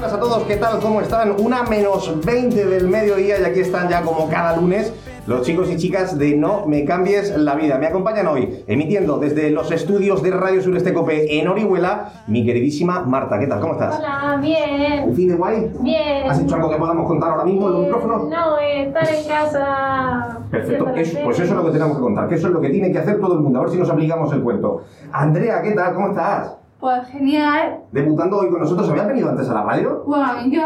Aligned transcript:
Buenas 0.00 0.12
a 0.12 0.20
todos, 0.20 0.42
¿qué 0.44 0.56
tal? 0.56 0.78
¿Cómo 0.80 1.00
están? 1.00 1.34
Una 1.40 1.62
menos 1.64 2.24
20 2.24 2.64
del 2.66 2.88
mediodía 2.88 3.40
y 3.40 3.44
aquí 3.44 3.60
están 3.60 3.88
ya 3.88 4.02
como 4.02 4.28
cada 4.28 4.56
lunes 4.56 4.92
los 5.26 5.42
chicos 5.42 5.68
y 5.70 5.76
chicas 5.76 6.16
de 6.18 6.36
No 6.36 6.66
Me 6.66 6.84
Cambies 6.84 7.36
la 7.36 7.54
Vida. 7.54 7.76
Me 7.78 7.86
acompañan 7.86 8.26
hoy, 8.28 8.64
emitiendo 8.66 9.18
desde 9.18 9.50
los 9.50 9.70
estudios 9.72 10.22
de 10.22 10.30
Radio 10.30 10.62
Sureste 10.62 10.94
Cope 10.94 11.38
en 11.38 11.48
Orihuela, 11.48 12.12
mi 12.28 12.46
queridísima 12.46 13.00
Marta. 13.00 13.38
¿Qué 13.38 13.46
tal? 13.46 13.60
¿Cómo 13.60 13.74
estás? 13.74 13.98
Hola, 13.98 14.38
bien. 14.40 15.04
¿Un 15.08 15.14
fin 15.14 15.28
de 15.28 15.34
guay? 15.34 15.70
Bien. 15.80 16.30
¿Has 16.30 16.40
hecho 16.40 16.54
algo 16.54 16.70
que 16.70 16.76
podamos 16.76 17.06
contar 17.06 17.30
ahora 17.32 17.44
mismo 17.44 17.66
en 17.66 17.72
los 17.74 17.82
Eh, 17.82 17.84
micrófonos? 17.86 18.28
No, 18.30 18.58
eh, 18.58 18.82
estar 18.86 19.04
en 19.06 19.26
casa. 19.28 20.38
Perfecto, 20.50 20.88
Eso- 20.96 21.18
pues 21.24 21.40
eso 21.40 21.44
es 21.52 21.56
lo 21.58 21.64
que 21.66 21.72
tenemos 21.72 21.96
que 21.96 22.02
contar, 22.02 22.28
que 22.28 22.34
eso 22.36 22.46
es 22.46 22.52
lo 22.54 22.60
que 22.60 22.70
tiene 22.70 22.90
que 22.92 22.98
hacer 22.98 23.20
todo 23.20 23.34
el 23.34 23.40
mundo, 23.40 23.58
a 23.58 23.62
ver 23.62 23.70
si 23.72 23.76
nos 23.78 23.90
aplicamos 23.90 24.32
el 24.32 24.42
cuento. 24.42 24.82
Andrea, 25.12 25.60
¿qué 25.60 25.72
tal? 25.72 25.92
¿Cómo 25.94 26.08
estás? 26.08 26.56
Pues 26.80 27.08
genial. 27.08 27.78
Debutando 27.90 28.38
hoy 28.38 28.50
con 28.50 28.60
nosotros, 28.60 28.88
¿habías 28.88 29.08
venido 29.08 29.28
antes 29.28 29.48
a 29.50 29.54
la 29.54 29.64
radio? 29.64 30.04
Bueno, 30.06 30.26
yo, 30.46 30.62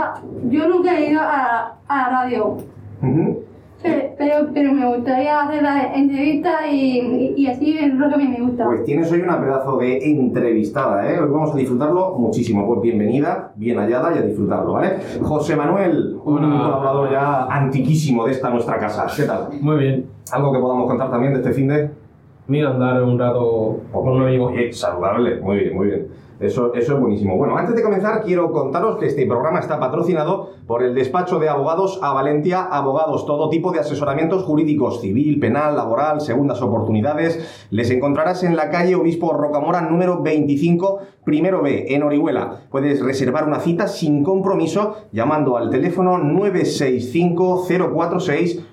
yo 0.51 0.69
nunca 0.69 0.99
he 0.99 1.11
ido 1.11 1.21
a, 1.23 1.77
a 1.89 1.97
la 1.97 2.09
radio, 2.11 2.59
Ujú. 3.03 3.39
pero, 3.83 4.03
pero, 4.19 4.49
pero 4.53 4.73
me 4.75 4.95
gustaría 4.95 5.41
hacer 5.41 5.63
la 5.63 5.95
entrevista 5.95 6.67
y, 6.71 6.99
y, 7.01 7.35
y 7.39 7.47
así 7.47 7.79
es 7.79 7.95
lo 7.95 8.09
que 8.11 8.15
a 8.15 8.19
mí 8.19 8.29
me 8.29 8.41
gusta. 8.45 8.67
Pues 8.67 8.85
tienes 8.85 9.11
hoy 9.11 9.23
una 9.23 9.41
pedazo 9.41 9.79
de 9.79 9.97
entrevistada, 10.11 11.11
¿eh? 11.11 11.19
Hoy 11.19 11.31
vamos 11.31 11.55
a 11.55 11.57
disfrutarlo 11.57 12.15
muchísimo. 12.19 12.67
Pues 12.67 12.83
bienvenida, 12.83 13.53
bien 13.57 13.79
hallada 13.79 14.15
y 14.15 14.19
a 14.19 14.23
disfrutarlo, 14.23 14.75
¿vale? 14.75 14.99
José 15.23 15.57
Manuel, 15.57 16.19
un 16.23 16.37
colaborador 16.37 17.11
ya 17.11 17.45
antiquísimo 17.47 18.27
de 18.27 18.33
esta 18.33 18.51
nuestra 18.51 18.79
casa. 18.79 19.07
¿Qué 19.17 19.23
tal? 19.23 19.49
Muy 19.63 19.79
bien. 19.79 20.07
¿Algo 20.31 20.53
que 20.53 20.59
podamos 20.59 20.87
contar 20.89 21.11
también 21.11 21.33
de 21.33 21.39
este 21.41 21.53
fin 21.53 21.69
de...? 21.69 22.02
Mira, 22.49 22.71
andar 22.71 23.03
un 23.05 23.19
rato 23.19 23.81
con 23.93 24.09
un 24.09 24.23
amigo. 24.23 24.53
Saludable, 24.73 25.41
muy 25.41 25.59
bien, 25.59 25.77
muy 25.77 25.87
bien. 25.87 26.09
Eso, 26.41 26.75
eso 26.75 26.95
es 26.95 27.01
buenísimo. 27.01 27.37
Bueno, 27.37 27.57
antes 27.57 27.77
de 27.77 27.85
comenzar, 27.85 28.21
quiero 28.25 28.51
contaros 28.51 28.99
que 28.99 29.07
este 29.07 29.27
programa 29.27 29.61
está 29.61 29.79
patrocinado 29.79 30.51
por 30.67 30.83
el 30.83 30.93
despacho 30.93 31.39
de 31.39 31.49
abogados 31.49 32.01
a 32.03 32.13
Valentia 32.13 32.63
Abogados, 32.63 33.27
todo 33.27 33.49
tipo 33.49 33.71
de 33.71 33.79
asesoramientos 33.79 34.43
jurídicos, 34.43 35.01
civil, 35.01 35.39
penal, 35.39 35.77
laboral, 35.77 36.21
segundas 36.21 36.61
oportunidades. 36.61 37.69
Les 37.71 37.93
encontrarás 37.93 38.43
en 38.43 38.57
la 38.57 38.71
calle 38.71 38.97
Obispo 38.97 39.33
Rocamora 39.33 39.83
número 39.83 40.21
25, 40.21 40.99
primero 41.25 41.63
B, 41.63 41.95
en 41.95 42.03
Orihuela. 42.03 42.63
Puedes 42.73 43.01
reservar 43.01 43.47
una 43.47 43.61
cita 43.61 43.87
sin 43.87 44.25
compromiso 44.25 44.97
llamando 45.13 45.57
al 45.57 45.71
teléfono 45.71 46.19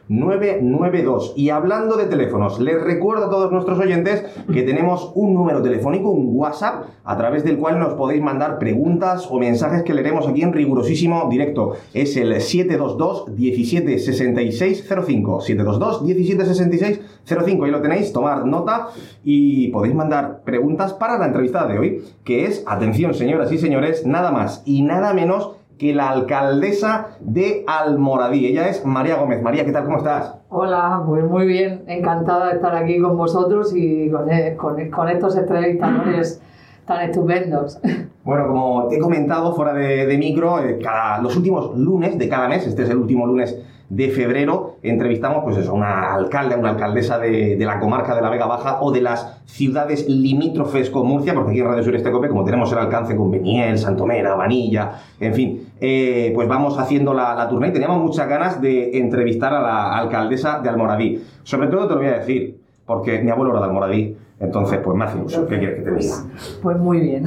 965-046-992. 0.09 1.33
Y 1.35 1.49
hablando 1.49 1.95
de 1.95 2.05
teléfonos, 2.05 2.59
les 2.59 2.81
recuerdo 2.81 3.25
a 3.25 3.29
todos 3.29 3.51
nuestros 3.51 3.79
oyentes 3.79 4.25
que 4.51 4.63
tenemos 4.63 5.11
un 5.15 5.33
número 5.33 5.61
telefónico, 5.61 6.09
un 6.09 6.35
WhatsApp, 6.35 6.85
a 7.03 7.17
través 7.17 7.43
del 7.43 7.57
cual 7.57 7.79
nos 7.79 7.93
podéis 7.93 8.21
mandar 8.21 8.59
preguntas 8.59 9.27
o 9.29 9.39
mensajes 9.39 9.83
que 9.83 9.93
leeremos 9.93 10.27
aquí 10.27 10.41
en 10.41 10.53
rigurosísimo 10.53 11.27
directo. 11.29 11.73
Es 11.93 12.17
el 12.17 12.39
722 12.41 13.29
176605 13.37 15.41
722 15.41 16.01
176605 16.03 17.65
Ahí 17.65 17.71
lo 17.71 17.81
tenéis, 17.81 18.11
tomad 18.11 18.43
nota 18.45 18.89
y 19.23 19.69
podéis 19.69 19.95
mandar 19.95 20.41
preguntas 20.43 20.93
para 20.93 21.17
la 21.17 21.27
entrevista 21.27 21.67
de 21.67 21.77
hoy, 21.77 22.03
que 22.23 22.45
es, 22.45 22.63
atención 22.65 23.13
señoras 23.13 23.51
y 23.51 23.57
señores, 23.57 24.05
nada 24.05 24.31
más 24.31 24.63
y 24.65 24.81
nada 24.81 25.13
menos 25.13 25.51
que 25.79 25.93
la 25.93 26.09
alcaldesa 26.09 27.07
de 27.21 27.63
Almoradí. 27.65 28.45
Ella 28.45 28.67
es 28.67 28.85
María 28.85 29.15
Gómez. 29.15 29.41
María, 29.41 29.63
¿qué 29.65 29.71
tal? 29.71 29.85
¿Cómo 29.85 29.97
estás? 29.97 30.35
Hola, 30.49 31.01
pues 31.07 31.23
muy 31.23 31.47
bien, 31.47 31.83
encantada 31.87 32.47
de 32.49 32.55
estar 32.55 32.75
aquí 32.75 32.99
con 32.99 33.15
vosotros 33.17 33.73
y 33.73 34.09
con, 34.11 34.29
e- 34.29 34.55
con- 34.57 34.89
con 34.91 35.09
estos 35.09 35.37
entrevistadores 35.37 36.41
tan 36.85 37.09
estupendos. 37.09 37.79
Bueno, 38.25 38.47
como 38.47 38.87
te 38.89 38.97
he 38.97 38.99
comentado 38.99 39.55
fuera 39.55 39.73
de, 39.73 40.05
de 40.05 40.17
micro, 40.17 40.59
eh, 40.59 40.79
cada, 40.83 41.21
los 41.21 41.35
últimos 41.37 41.75
lunes 41.77 42.17
de 42.19 42.27
cada 42.27 42.49
mes, 42.49 42.67
este 42.67 42.83
es 42.83 42.89
el 42.89 42.97
último 42.97 43.25
lunes 43.25 43.57
de 43.89 44.09
febrero, 44.09 44.75
entrevistamos 44.83 45.43
pues 45.43 45.57
eso, 45.57 45.73
una 45.73 46.13
alcalde, 46.13 46.55
una 46.55 46.69
alcaldesa 46.69 47.17
de, 47.17 47.55
de 47.55 47.65
la 47.65 47.79
comarca 47.79 48.15
de 48.15 48.21
la 48.21 48.29
Vega 48.29 48.45
Baja 48.45 48.77
o 48.81 48.91
de 48.91 49.01
las 49.01 49.41
ciudades 49.45 50.07
limítrofes 50.07 50.91
con 50.91 51.07
Murcia, 51.07 51.33
porque 51.33 51.51
aquí 51.51 51.59
en 51.59 51.65
Radio 51.65 51.83
Sureste 51.83 52.11
Cope, 52.11 52.29
como 52.29 52.45
tenemos 52.45 52.71
el 52.71 52.77
alcance 52.77 53.15
con 53.15 53.31
Beniel, 53.31 53.79
Santomera, 53.79 54.35
Vanilla, 54.35 54.91
en 55.19 55.33
fin, 55.33 55.67
eh, 55.81 56.31
pues 56.35 56.47
vamos 56.47 56.77
haciendo 56.77 57.13
la, 57.13 57.33
la 57.33 57.67
y 57.67 57.71
teníamos 57.71 58.01
muchas 58.01 58.29
ganas 58.29 58.61
de 58.61 58.97
entrevistar 58.99 59.53
a 59.53 59.61
la 59.61 59.97
alcaldesa 59.97 60.59
de 60.59 60.69
Almoradí. 60.69 61.23
Sobre 61.43 61.67
todo 61.67 61.87
te 61.87 61.93
lo 61.95 61.99
voy 62.01 62.09
a 62.09 62.19
decir, 62.19 62.59
porque 62.85 63.19
mi 63.21 63.31
abuelo 63.31 63.51
era 63.51 63.61
de 63.61 63.65
Almoradí, 63.65 64.17
entonces 64.39 64.79
pues 64.83 64.97
me 64.97 65.05
hace 65.05 65.17
ilusión. 65.17 65.47
¿Qué 65.47 65.59
quieres 65.59 65.77
que 65.77 65.89
te 65.89 65.95
diga? 65.95 66.15
Pues 66.61 66.77
muy 66.77 66.99
bien, 66.99 67.25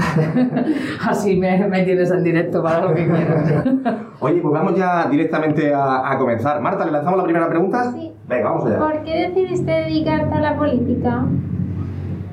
así 1.09 1.37
me, 1.37 1.67
me 1.69 1.83
tienes 1.85 2.11
en 2.11 2.25
directo 2.25 2.63
para 2.63 2.87
lo 2.87 2.95
que 2.95 3.07
quieras. 3.07 3.65
Oye, 4.21 4.41
pues 4.41 4.53
vamos 4.55 4.77
ya 4.77 5.09
directamente 5.11 5.75
a, 5.75 6.11
a 6.11 6.19
comenzar. 6.19 6.61
Marta, 6.61 6.85
¿le 6.85 6.93
lanzamos 6.93 7.19
la 7.19 7.25
primera 7.25 7.49
pregunta? 7.49 7.93
Sí. 7.93 8.13
Venga, 8.29 8.51
vamos 8.51 8.67
allá. 8.67 8.79
¿Por 8.79 9.03
qué 9.03 9.29
decidiste 9.29 9.71
dedicarte 9.71 10.35
a 10.35 10.41
la 10.41 10.57
política? 10.57 11.27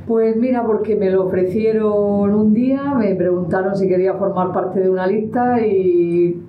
Pues 0.07 0.35
mira, 0.37 0.63
porque 0.63 0.95
me 0.95 1.11
lo 1.11 1.25
ofrecieron 1.25 2.33
un 2.33 2.53
día, 2.53 2.81
me 2.95 3.13
preguntaron 3.15 3.75
si 3.75 3.87
quería 3.87 4.15
formar 4.15 4.51
parte 4.51 4.79
de 4.79 4.89
una 4.89 5.05
lista 5.05 5.61
y 5.61 6.41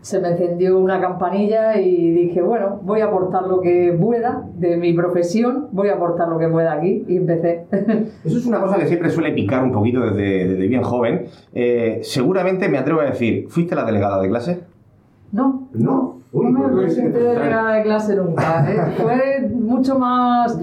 se 0.00 0.20
me 0.20 0.28
encendió 0.28 0.78
una 0.78 1.00
campanilla 1.00 1.78
y 1.78 2.10
dije, 2.10 2.40
bueno, 2.40 2.80
voy 2.82 3.00
a 3.00 3.06
aportar 3.06 3.46
lo 3.46 3.60
que 3.60 3.96
pueda 4.00 4.44
de 4.54 4.76
mi 4.76 4.92
profesión, 4.92 5.68
voy 5.72 5.88
a 5.88 5.94
aportar 5.94 6.28
lo 6.28 6.38
que 6.38 6.48
pueda 6.48 6.72
aquí 6.72 7.04
y 7.08 7.16
empecé. 7.16 7.66
Eso 8.24 8.38
es 8.38 8.46
una 8.46 8.60
cosa 8.60 8.78
que 8.78 8.86
siempre 8.86 9.10
suele 9.10 9.32
picar 9.32 9.62
un 9.62 9.72
poquito 9.72 10.00
desde, 10.00 10.48
desde 10.48 10.66
bien 10.66 10.82
joven. 10.82 11.26
Eh, 11.52 12.00
seguramente 12.02 12.68
me 12.68 12.78
atrevo 12.78 13.00
a 13.00 13.04
decir, 13.04 13.46
¿fuiste 13.48 13.74
la 13.74 13.84
delegada 13.84 14.20
de 14.20 14.28
clase? 14.28 14.60
no, 15.32 15.68
No. 15.72 16.18
Uy, 16.30 16.52
no 16.52 16.60
me 16.60 16.68
pues, 16.68 16.94
presenté 16.94 17.20
delegada 17.20 17.76
de 17.76 17.82
clase 17.82 18.16
nunca. 18.16 18.66
¿eh? 18.70 18.94
Fue 18.98 19.48
mucho 19.48 19.98
más 19.98 20.60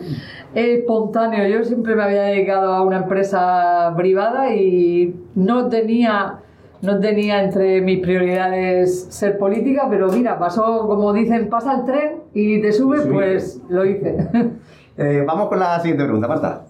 espontáneo. 0.54 1.48
Yo 1.48 1.64
siempre 1.64 1.96
me 1.96 2.04
había 2.04 2.24
dedicado 2.24 2.74
a 2.74 2.82
una 2.84 2.98
empresa 2.98 3.94
privada 3.98 4.54
y 4.54 5.16
no 5.34 5.68
tenía, 5.68 6.40
no 6.86 7.00
tenía 7.00 7.44
entre 7.44 7.82
mis 7.82 8.00
prioridades 8.00 9.06
ser 9.10 9.38
política, 9.38 9.88
pero 9.90 10.08
mira, 10.10 10.38
pasó, 10.40 10.88
como 10.88 11.12
dicen, 11.14 11.50
pasa 11.50 11.80
el 11.80 11.86
tren 11.86 12.12
y 12.34 12.62
te 12.62 12.72
sube, 12.72 13.02
Sí. 13.02 13.10
pues 13.12 13.62
lo 13.70 13.86
hice. 13.86 14.18
Eh, 14.98 15.26
vamos 15.28 15.50
con 15.50 15.60
la 15.60 15.78
siguiente 15.82 16.06
pregunta, 16.06 16.26
Marta. 16.30 16.62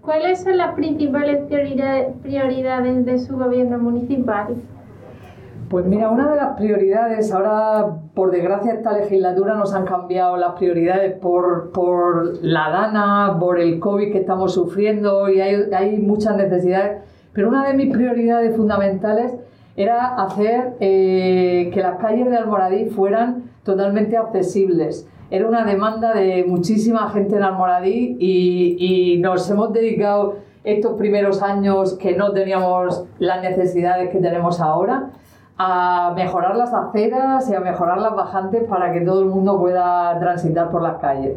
¿Cuáles 0.00 0.42
son 0.42 0.56
las 0.56 0.74
principales 0.74 1.42
priorida- 1.48 2.08
prioridades 2.20 3.06
de 3.06 3.20
su 3.20 3.36
gobierno 3.36 3.78
municipal? 3.78 4.56
Pues 5.70 5.86
mira, 5.86 6.10
una 6.10 6.28
de 6.28 6.36
las 6.36 6.56
prioridades, 6.56 7.32
ahora 7.32 7.86
por 8.14 8.32
desgracia 8.32 8.72
esta 8.72 8.92
legislatura 8.98 9.54
nos 9.54 9.72
han 9.74 9.84
cambiado 9.84 10.36
las 10.36 10.54
prioridades 10.54 11.14
por, 11.20 11.70
por 11.70 12.42
la 12.42 12.68
dana, 12.70 13.36
por 13.38 13.60
el 13.60 13.78
COVID 13.78 14.10
que 14.10 14.18
estamos 14.18 14.52
sufriendo 14.54 15.28
y 15.30 15.40
hay, 15.40 15.62
hay 15.72 15.98
muchas 15.98 16.36
necesidades, 16.36 17.00
pero 17.32 17.48
una 17.48 17.66
de 17.66 17.74
mis 17.74 17.92
prioridades 17.92 18.56
fundamentales 18.56 19.34
era 19.76 20.16
hacer 20.16 20.74
eh, 20.80 21.70
que 21.72 21.80
las 21.80 21.98
calles 21.98 22.28
de 22.28 22.36
Almoradí 22.36 22.86
fueran 22.86 23.50
totalmente 23.64 24.16
accesibles. 24.16 25.08
Era 25.30 25.48
una 25.48 25.64
demanda 25.64 26.12
de 26.12 26.44
muchísima 26.46 27.08
gente 27.10 27.36
en 27.36 27.42
Almoradí 27.42 28.16
y, 28.20 28.76
y 28.78 29.18
nos 29.18 29.48
hemos 29.50 29.72
dedicado 29.72 30.36
estos 30.62 30.92
primeros 30.98 31.42
años 31.42 31.94
que 31.94 32.14
no 32.16 32.32
teníamos 32.32 33.04
las 33.18 33.42
necesidades 33.42 34.10
que 34.10 34.18
tenemos 34.18 34.60
ahora 34.60 35.10
a 35.58 36.12
mejorar 36.14 36.56
las 36.56 36.72
aceras 36.72 37.48
y 37.48 37.54
a 37.54 37.60
mejorar 37.60 37.98
las 37.98 38.14
bajantes 38.14 38.64
para 38.64 38.92
que 38.92 39.00
todo 39.00 39.22
el 39.22 39.28
mundo 39.28 39.58
pueda 39.58 40.18
transitar 40.18 40.70
por 40.70 40.82
las 40.82 40.98
calles. 40.98 41.36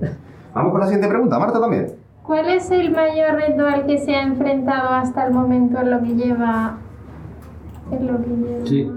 Vamos 0.53 0.71
con 0.71 0.81
la 0.81 0.87
siguiente 0.87 1.07
pregunta, 1.07 1.39
Marta 1.39 1.59
también. 1.59 2.04
¿Cuál 2.25 2.49
es 2.49 2.71
el 2.71 2.91
mayor 2.91 3.35
reto 3.35 3.67
al 3.67 3.85
que 3.85 3.97
se 3.97 4.15
ha 4.15 4.23
enfrentado 4.23 4.89
hasta 4.89 5.27
el 5.27 5.33
momento 5.33 5.79
en 5.79 5.91
lo 5.91 6.01
que 6.01 6.15
lleva, 6.15 6.77
en 7.91 8.07
lo 8.07 8.17
que 8.19 8.29
lleva 8.29 8.65
Sí. 8.65 8.91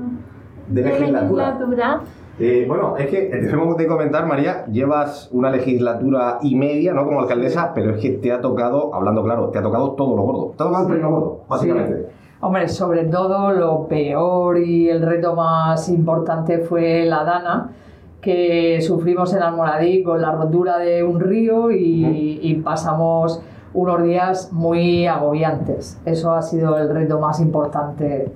De 0.69 0.83
legislatura. 0.83 1.47
legislatura? 1.49 2.01
Eh, 2.41 2.65
bueno, 2.69 2.97
es 2.97 3.07
que 3.09 3.29
debemos 3.29 3.77
de 3.77 3.87
comentar, 3.87 4.25
María, 4.27 4.65
llevas 4.67 5.29
una 5.33 5.51
legislatura 5.51 6.39
y 6.41 6.55
media, 6.55 6.93
¿no? 6.95 7.05
Como 7.05 7.21
alcaldesa, 7.21 7.73
pero 7.75 7.91
es 7.91 8.01
que 8.01 8.11
te 8.11 8.33
ha 8.33 8.41
tocado, 8.41 8.95
hablando 8.95 9.25
claro, 9.25 9.49
te 9.49 9.59
ha 9.59 9.63
tocado 9.63 9.93
todo 9.93 10.17
lo 10.17 10.23
gordo. 10.23 10.47
Te 10.57 10.63
ha 10.63 10.67
tocado 10.67 10.85
el 10.87 10.91
premio 10.93 11.11
gordo, 11.11 11.41
básicamente. 11.49 12.09
Hombre, 12.41 12.69
sobre 12.69 13.05
todo 13.07 13.51
lo 13.51 13.89
peor 13.89 14.59
y 14.59 14.89
el 14.89 15.03
reto 15.03 15.35
más 15.35 15.89
importante 15.89 16.59
fue 16.61 17.05
la 17.07 17.25
Dana, 17.25 17.71
que 18.20 18.81
sufrimos 18.81 19.32
en 19.35 19.43
Almoradí 19.43 20.03
con 20.03 20.20
la 20.20 20.32
rotura 20.32 20.79
de 20.79 21.03
un 21.05 21.20
río 21.20 21.70
y, 21.70 22.41
y 22.43 22.55
pasamos 22.56 23.41
unos 23.75 24.03
días 24.03 24.53
muy 24.53 25.06
agobiantes. 25.06 26.00
Eso 26.05 26.32
ha 26.32 26.43
sido 26.43 26.76
el 26.79 26.88
reto 26.93 27.20
más 27.20 27.38
importante 27.41 28.32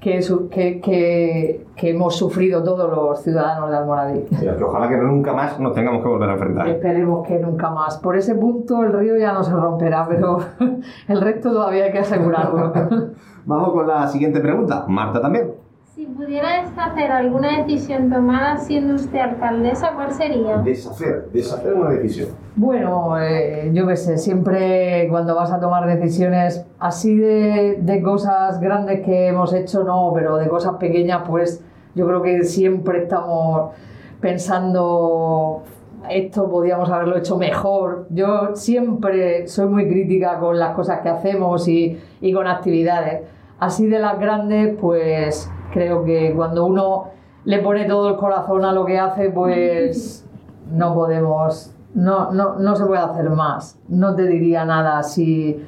que, 0.00 0.20
que, 0.50 0.80
que- 0.80 1.66
que 1.74 1.90
hemos 1.90 2.16
sufrido 2.16 2.62
todos 2.62 2.88
los 2.90 3.22
ciudadanos 3.22 3.70
de 3.70 3.76
Almoradí. 3.76 4.24
Mira, 4.40 4.56
que 4.56 4.64
ojalá 4.64 4.88
que 4.88 4.96
nunca 4.96 5.32
más 5.32 5.58
nos 5.60 5.72
tengamos 5.74 6.02
que 6.02 6.08
volver 6.08 6.28
a 6.30 6.32
enfrentar. 6.34 6.68
Esperemos 6.68 7.26
que 7.26 7.38
nunca 7.38 7.70
más. 7.70 7.98
Por 7.98 8.16
ese 8.16 8.34
punto 8.36 8.82
el 8.82 8.92
río 8.92 9.16
ya 9.16 9.32
no 9.32 9.42
se 9.42 9.52
romperá, 9.52 10.06
pero 10.08 10.38
el 11.08 11.20
resto 11.20 11.52
todavía 11.52 11.84
hay 11.86 11.92
que 11.92 11.98
asegurarlo. 12.00 12.72
Vamos 13.46 13.72
con 13.72 13.86
la 13.88 14.06
siguiente 14.06 14.40
pregunta. 14.40 14.84
Marta 14.88 15.20
también. 15.20 15.50
Si 15.98 16.06
pudiera 16.06 16.62
deshacer 16.62 17.10
alguna 17.10 17.58
decisión 17.58 18.08
tomada 18.08 18.56
siendo 18.56 18.94
usted 18.94 19.18
alcaldesa, 19.18 19.94
¿cuál 19.96 20.12
sería? 20.12 20.58
Deshacer, 20.58 21.28
deshacer 21.32 21.74
una 21.74 21.90
decisión. 21.90 22.28
Bueno, 22.54 23.20
eh, 23.20 23.68
yo 23.74 23.84
qué 23.88 23.96
sé, 23.96 24.16
siempre 24.16 25.08
cuando 25.10 25.34
vas 25.34 25.50
a 25.50 25.58
tomar 25.58 25.88
decisiones 25.88 26.64
así 26.78 27.16
de, 27.16 27.78
de 27.80 28.00
cosas 28.00 28.60
grandes 28.60 29.04
que 29.04 29.26
hemos 29.26 29.52
hecho, 29.52 29.82
no, 29.82 30.12
pero 30.14 30.36
de 30.36 30.46
cosas 30.46 30.76
pequeñas, 30.76 31.22
pues 31.26 31.64
yo 31.96 32.06
creo 32.06 32.22
que 32.22 32.44
siempre 32.44 33.02
estamos 33.02 33.72
pensando 34.20 35.64
esto 36.08 36.48
podíamos 36.48 36.88
haberlo 36.90 37.16
hecho 37.16 37.36
mejor. 37.36 38.06
Yo 38.10 38.54
siempre 38.54 39.48
soy 39.48 39.66
muy 39.66 39.88
crítica 39.88 40.38
con 40.38 40.60
las 40.60 40.76
cosas 40.76 41.00
que 41.00 41.08
hacemos 41.08 41.66
y, 41.66 41.98
y 42.20 42.32
con 42.32 42.46
actividades. 42.46 43.22
Así 43.58 43.88
de 43.88 43.98
las 43.98 44.20
grandes, 44.20 44.76
pues 44.80 45.50
creo 45.72 46.04
que 46.04 46.32
cuando 46.34 46.64
uno 46.66 47.04
le 47.44 47.60
pone 47.60 47.84
todo 47.86 48.10
el 48.10 48.16
corazón 48.16 48.64
a 48.64 48.72
lo 48.72 48.84
que 48.84 48.98
hace, 48.98 49.30
pues 49.30 50.26
no 50.70 50.94
podemos, 50.94 51.74
no, 51.94 52.30
no, 52.32 52.56
no 52.58 52.76
se 52.76 52.84
puede 52.84 53.00
hacer 53.00 53.30
más. 53.30 53.78
No 53.88 54.14
te 54.14 54.26
diría 54.26 54.64
nada 54.64 54.98
así 54.98 55.62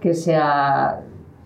que 0.00 0.14
sea 0.14 1.00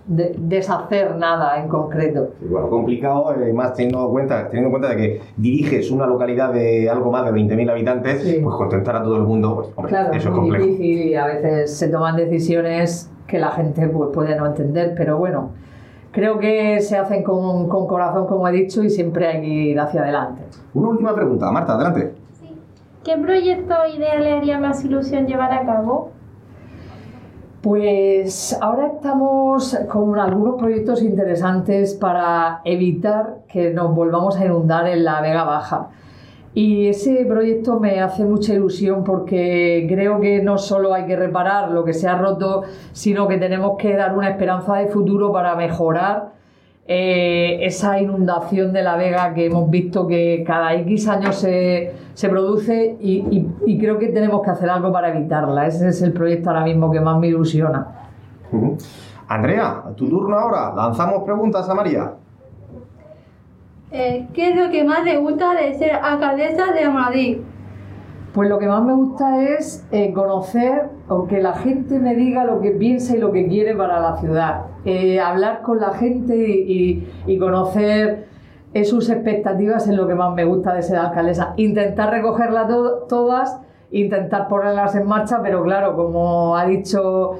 de- 0.06 0.34
deshacer 0.38 1.16
nada 1.16 1.62
en 1.62 1.68
concreto. 1.68 2.30
Bueno, 2.40 2.68
complicado, 2.70 3.34
eh, 3.34 3.52
más 3.52 3.74
teniendo 3.74 4.06
en, 4.06 4.10
cuenta, 4.10 4.48
teniendo 4.48 4.68
en 4.68 4.70
cuenta 4.72 4.88
de 4.88 4.96
que 4.96 5.20
diriges 5.36 5.90
una 5.90 6.06
localidad 6.06 6.52
de 6.52 6.88
algo 6.88 7.10
más 7.10 7.24
de 7.26 7.32
20.000 7.32 7.70
habitantes, 7.70 8.22
Sí. 8.22 8.40
pues 8.42 8.56
contentar 8.56 8.96
a 8.96 9.02
todo 9.02 9.16
el 9.16 9.22
mundo, 9.22 9.54
pues, 9.56 9.68
hombre, 9.76 9.90
Claro, 9.90 10.12
eso 10.12 10.28
es 10.28 10.34
muy 10.34 10.40
complejo. 10.48 10.64
difícil 10.64 11.08
y 11.08 11.14
a 11.14 11.26
veces 11.26 11.76
se 11.76 11.88
toman 11.88 12.16
decisiones 12.16 13.10
que 13.26 13.38
la 13.38 13.50
gente 13.50 13.86
pues, 13.88 14.10
puede 14.14 14.34
no 14.36 14.46
entender, 14.46 14.94
pero 14.96 15.18
bueno, 15.18 15.50
creo 16.12 16.38
que 16.38 16.80
se 16.80 16.96
hacen 16.96 17.22
con, 17.22 17.68
con 17.68 17.86
corazón, 17.86 18.26
como 18.26 18.48
he 18.48 18.52
dicho, 18.52 18.82
y 18.82 18.90
siempre 18.90 19.26
hay 19.26 19.40
que 19.40 19.46
ir 19.46 19.80
hacia 19.80 20.02
adelante. 20.02 20.42
Una 20.74 20.88
última 20.88 21.14
pregunta, 21.14 21.50
Marta, 21.50 21.74
adelante. 21.74 22.14
Sí. 22.40 22.54
¿Qué 23.04 23.16
proyecto 23.16 23.74
o 23.74 23.96
idea 23.96 24.18
le 24.18 24.32
haría 24.32 24.58
más 24.58 24.84
ilusión 24.84 25.26
llevar 25.26 25.52
a 25.52 25.64
cabo? 25.64 26.10
Pues 27.62 28.56
ahora 28.60 28.86
estamos 28.86 29.76
con 29.88 30.18
algunos 30.18 30.60
proyectos 30.60 31.02
interesantes 31.02 31.94
para 31.94 32.60
evitar 32.64 33.38
que 33.48 33.74
nos 33.74 33.94
volvamos 33.94 34.36
a 34.36 34.44
inundar 34.44 34.86
en 34.86 35.04
la 35.04 35.20
Vega 35.20 35.42
Baja. 35.42 35.88
Y 36.54 36.88
ese 36.88 37.24
proyecto 37.26 37.78
me 37.78 38.00
hace 38.00 38.24
mucha 38.24 38.52
ilusión 38.54 39.04
porque 39.04 39.86
creo 39.88 40.20
que 40.20 40.42
no 40.42 40.58
solo 40.58 40.92
hay 40.94 41.04
que 41.06 41.14
reparar 41.14 41.70
lo 41.70 41.84
que 41.84 41.92
se 41.92 42.08
ha 42.08 42.16
roto, 42.18 42.62
sino 42.92 43.28
que 43.28 43.36
tenemos 43.38 43.76
que 43.78 43.94
dar 43.94 44.16
una 44.16 44.30
esperanza 44.30 44.76
de 44.76 44.86
futuro 44.88 45.30
para 45.32 45.54
mejorar 45.54 46.32
eh, 46.90 47.58
esa 47.66 48.00
inundación 48.00 48.72
de 48.72 48.82
la 48.82 48.96
Vega 48.96 49.34
que 49.34 49.46
hemos 49.46 49.68
visto 49.70 50.06
que 50.06 50.42
cada 50.46 50.72
X 50.74 51.06
años 51.08 51.36
se, 51.36 51.92
se 52.14 52.28
produce 52.30 52.96
y, 52.98 53.46
y- 53.66 53.78
creo 53.78 53.98
que 53.98 54.08
tenemos 54.08 54.42
que 54.42 54.50
hacer 54.50 54.70
algo 54.70 54.90
para 54.90 55.10
evitarla. 55.14 55.66
Ese 55.66 55.88
es 55.88 56.00
el 56.02 56.12
proyecto 56.14 56.48
ahora 56.48 56.64
mismo 56.64 56.90
que 56.90 57.00
más 57.00 57.18
me 57.20 57.26
ilusiona. 57.28 57.86
Ujú. 58.50 58.78
Andrea, 59.28 59.82
tu 59.94 60.08
turno 60.08 60.36
ahora. 60.38 60.72
Lanzamos 60.74 61.22
preguntas 61.24 61.68
a 61.68 61.74
María. 61.74 62.12
Eh, 63.90 64.28
¿Qué 64.34 64.50
es 64.50 64.56
lo 64.56 64.70
que 64.70 64.84
más 64.84 65.04
le 65.04 65.16
gusta 65.16 65.54
de 65.54 65.74
ser 65.78 65.92
alcaldesa 65.92 66.72
de 66.72 66.88
Madrid? 66.90 67.38
Pues 68.34 68.48
lo 68.50 68.58
que 68.58 68.66
más 68.66 68.82
me 68.84 68.92
gusta 68.92 69.42
es 69.42 69.86
eh, 69.90 70.12
conocer 70.12 70.90
o 71.08 71.26
que 71.26 71.40
la 71.40 71.54
gente 71.54 71.98
me 71.98 72.14
diga 72.14 72.44
lo 72.44 72.60
que 72.60 72.70
piensa 72.72 73.16
y 73.16 73.18
lo 73.18 73.32
que 73.32 73.46
quiere 73.48 73.74
para 73.74 73.98
la 74.00 74.16
ciudad. 74.18 74.66
Eh, 74.84 75.18
hablar 75.18 75.62
con 75.62 75.80
la 75.80 75.90
gente 75.94 76.36
y, 76.36 77.38
conocer 77.38 78.26
eh, 78.74 78.84
sus 78.84 79.08
expectativas 79.08 79.88
es 79.88 79.94
lo 79.94 80.06
que 80.06 80.14
más 80.14 80.34
me 80.34 80.44
gusta 80.44 80.74
de 80.74 80.82
ser 80.82 80.98
alcaldesa. 80.98 81.54
Intentar 81.56 82.10
recogerlas 82.10 82.68
to- 82.68 83.06
todas, 83.08 83.58
intentar 83.90 84.48
ponerlas 84.48 84.94
en 84.94 85.06
marcha, 85.06 85.40
pero 85.42 85.62
claro, 85.62 85.96
como 85.96 86.56
ha 86.56 86.66
dicho 86.66 87.32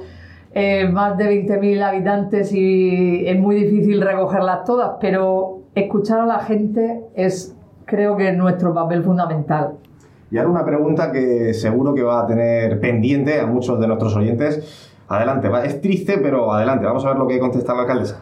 más 0.91 1.15
de 1.15 1.25
20.000 1.45 1.81
habitantes 1.83 2.51
y 2.51 3.23
es 3.27 3.39
muy 3.39 3.55
difícil 3.55 4.01
recogerlas 4.01 4.63
todas, 4.65 4.93
pero 4.99 5.58
escuchar 5.75 6.21
a 6.21 6.25
la 6.25 6.39
gente 6.39 7.03
es 7.15 7.55
creo 7.85 8.15
que 8.17 8.29
es 8.29 8.37
nuestro 8.37 8.73
papel 8.73 9.03
fundamental. 9.03 9.73
Y 10.31 10.37
ahora 10.37 10.51
una 10.51 10.65
pregunta 10.65 11.11
que 11.11 11.53
seguro 11.53 11.93
que 11.93 12.03
va 12.03 12.21
a 12.21 12.27
tener 12.27 12.79
pendiente 12.79 13.39
a 13.39 13.47
muchos 13.47 13.79
de 13.79 13.87
nuestros 13.87 14.15
oyentes. 14.15 14.91
Adelante, 15.07 15.49
es 15.65 15.81
triste, 15.81 16.19
pero 16.21 16.53
adelante, 16.53 16.85
vamos 16.85 17.03
a 17.03 17.09
ver 17.09 17.17
lo 17.17 17.27
que 17.27 17.39
contesta 17.39 17.73
la 17.73 17.81
alcaldesa. 17.81 18.21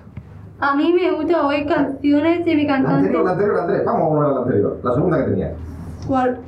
A 0.59 0.73
mí 0.75 0.93
me 0.93 1.11
gusta 1.11 1.45
oír 1.45 1.67
canciones 1.67 2.45
de 2.45 2.55
mi 2.55 2.63
La 2.65 2.75
cantante. 2.75 2.95
anterior, 2.99 3.25
la 3.25 3.31
anterior, 3.31 3.59
Andrés, 3.59 3.85
vamos 3.85 4.01
a 4.01 4.05
volver 4.07 4.25
a 4.25 4.33
la 4.33 4.39
anterior, 4.41 4.79
la 4.83 4.93
segunda 4.93 5.17
que 5.17 5.31
tenía. 5.31 5.53
¿Cuál? 6.07 6.39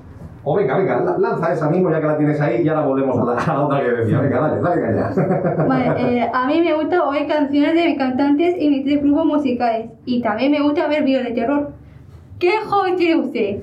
O 0.51 0.56
venga, 0.56 0.78
venga, 0.80 1.00
la- 1.01 1.18
lanza 1.19 1.54
esa 1.54 1.69
mismo 1.69 1.92
ya 1.92 2.01
que 2.01 2.07
la 2.07 2.18
tienes 2.18 2.42
ahí 2.42 2.62
y 2.62 2.63
ya 2.63 2.74
la 2.74 2.81
volvemos 2.81 3.19
a 3.19 3.24
la, 3.24 3.34
a 3.40 3.54
la 3.54 3.62
otra 3.66 3.81
que 3.84 3.92
decía. 3.92 4.19
Venga, 4.19 4.40
dale, 4.40 4.62
dale 4.62 4.81
caña. 4.81 5.66
Vale, 5.68 6.18
eh, 6.22 6.31
a 6.34 6.48
mí 6.48 6.60
me 6.62 6.74
gusta 6.74 7.04
oír 7.07 7.28
canciones 7.28 7.75
de 7.75 7.86
mis 7.86 7.98
cantantes 8.00 8.56
y 8.60 8.68
mis 8.72 8.84
tres 8.84 9.04
grupos 9.04 9.25
musicales. 9.28 9.92
Y 10.06 10.24
también 10.24 10.51
me 10.51 10.60
gusta 10.62 10.88
ver 10.88 11.04
vídeos 11.04 11.24
de 11.25 11.31
terror. 11.34 11.69
¿Qué 12.40 12.51
hobby 12.68 12.96
tiene 12.96 13.22
usted? 13.22 13.57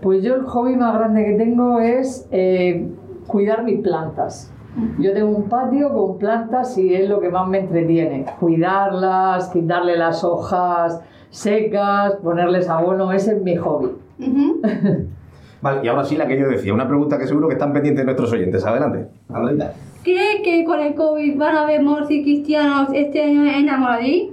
Pues 0.00 0.22
yo 0.22 0.36
el 0.36 0.42
hobby 0.44 0.76
más 0.76 0.94
grande 0.98 1.22
que 1.24 1.32
tengo 1.32 1.80
es 1.80 2.26
eh, 2.30 2.88
cuidar 3.26 3.62
mis 3.64 3.80
plantas. 3.80 4.50
Yo 4.98 5.12
tengo 5.12 5.36
un 5.36 5.48
patio 5.50 5.92
con 5.92 6.16
plantas 6.18 6.78
y 6.78 6.94
es 6.94 7.10
lo 7.10 7.20
que 7.20 7.28
más 7.28 7.46
me 7.48 7.58
entretiene. 7.58 8.24
Cuidarlas, 8.40 9.48
quitarle 9.50 9.96
las 9.98 10.24
hojas 10.24 11.02
secas, 11.30 12.14
ponerles 12.22 12.68
abono, 12.70 13.12
ese 13.12 13.36
es 13.36 13.42
mi 13.42 13.56
hobby. 13.56 13.88
Vale, 15.60 15.80
y 15.84 15.88
ahora 15.88 16.04
sí 16.04 16.16
la 16.16 16.26
que 16.26 16.38
yo 16.38 16.48
decía, 16.48 16.72
una 16.74 16.86
pregunta 16.86 17.18
que 17.18 17.26
seguro 17.26 17.48
que 17.48 17.54
están 17.54 17.72
pendientes 17.72 18.04
nuestros 18.04 18.32
oyentes. 18.32 18.64
Adelante, 18.64 19.08
Andreita. 19.32 19.72
¿Cree 20.02 20.42
que 20.42 20.64
con 20.64 20.80
el 20.80 20.94
COVID 20.94 21.36
van 21.36 21.56
a 21.56 21.62
haber 21.62 21.82
moros 21.82 22.10
y 22.10 22.22
cristianos 22.22 22.90
este 22.92 23.22
año 23.22 23.44
en 23.44 23.68
Amoradí? 23.68 24.32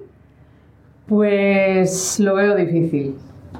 Pues 1.07 2.19
lo 2.19 2.35
veo 2.35 2.55
difícil. 2.55 3.15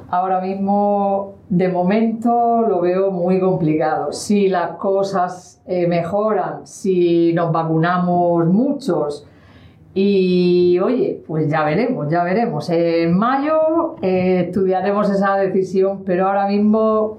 Ahora 0.10 0.40
mismo, 0.42 1.36
de 1.50 1.70
momento, 1.70 2.62
lo 2.68 2.82
veo 2.82 3.10
muy 3.10 3.40
complicado. 3.40 4.12
Si 4.12 4.48
las 4.48 4.78
cosas 4.78 5.62
eh, 5.66 5.88
mejoran, 5.88 6.68
si 6.68 7.34
nos 7.34 7.52
vacunamos 7.52 8.46
muchos 8.46 9.26
y, 9.96 10.80
oye, 10.80 11.24
pues 11.26 11.50
ya 11.50 11.64
veremos, 11.64 12.10
ya 12.12 12.24
veremos. 12.24 12.70
En 12.70 13.18
mayo 13.18 13.96
eh, 14.02 14.46
estudiaremos 14.48 15.10
esa 15.10 15.36
decisión, 15.38 16.04
pero 16.06 16.28
ahora 16.28 16.48
mismo 16.48 17.18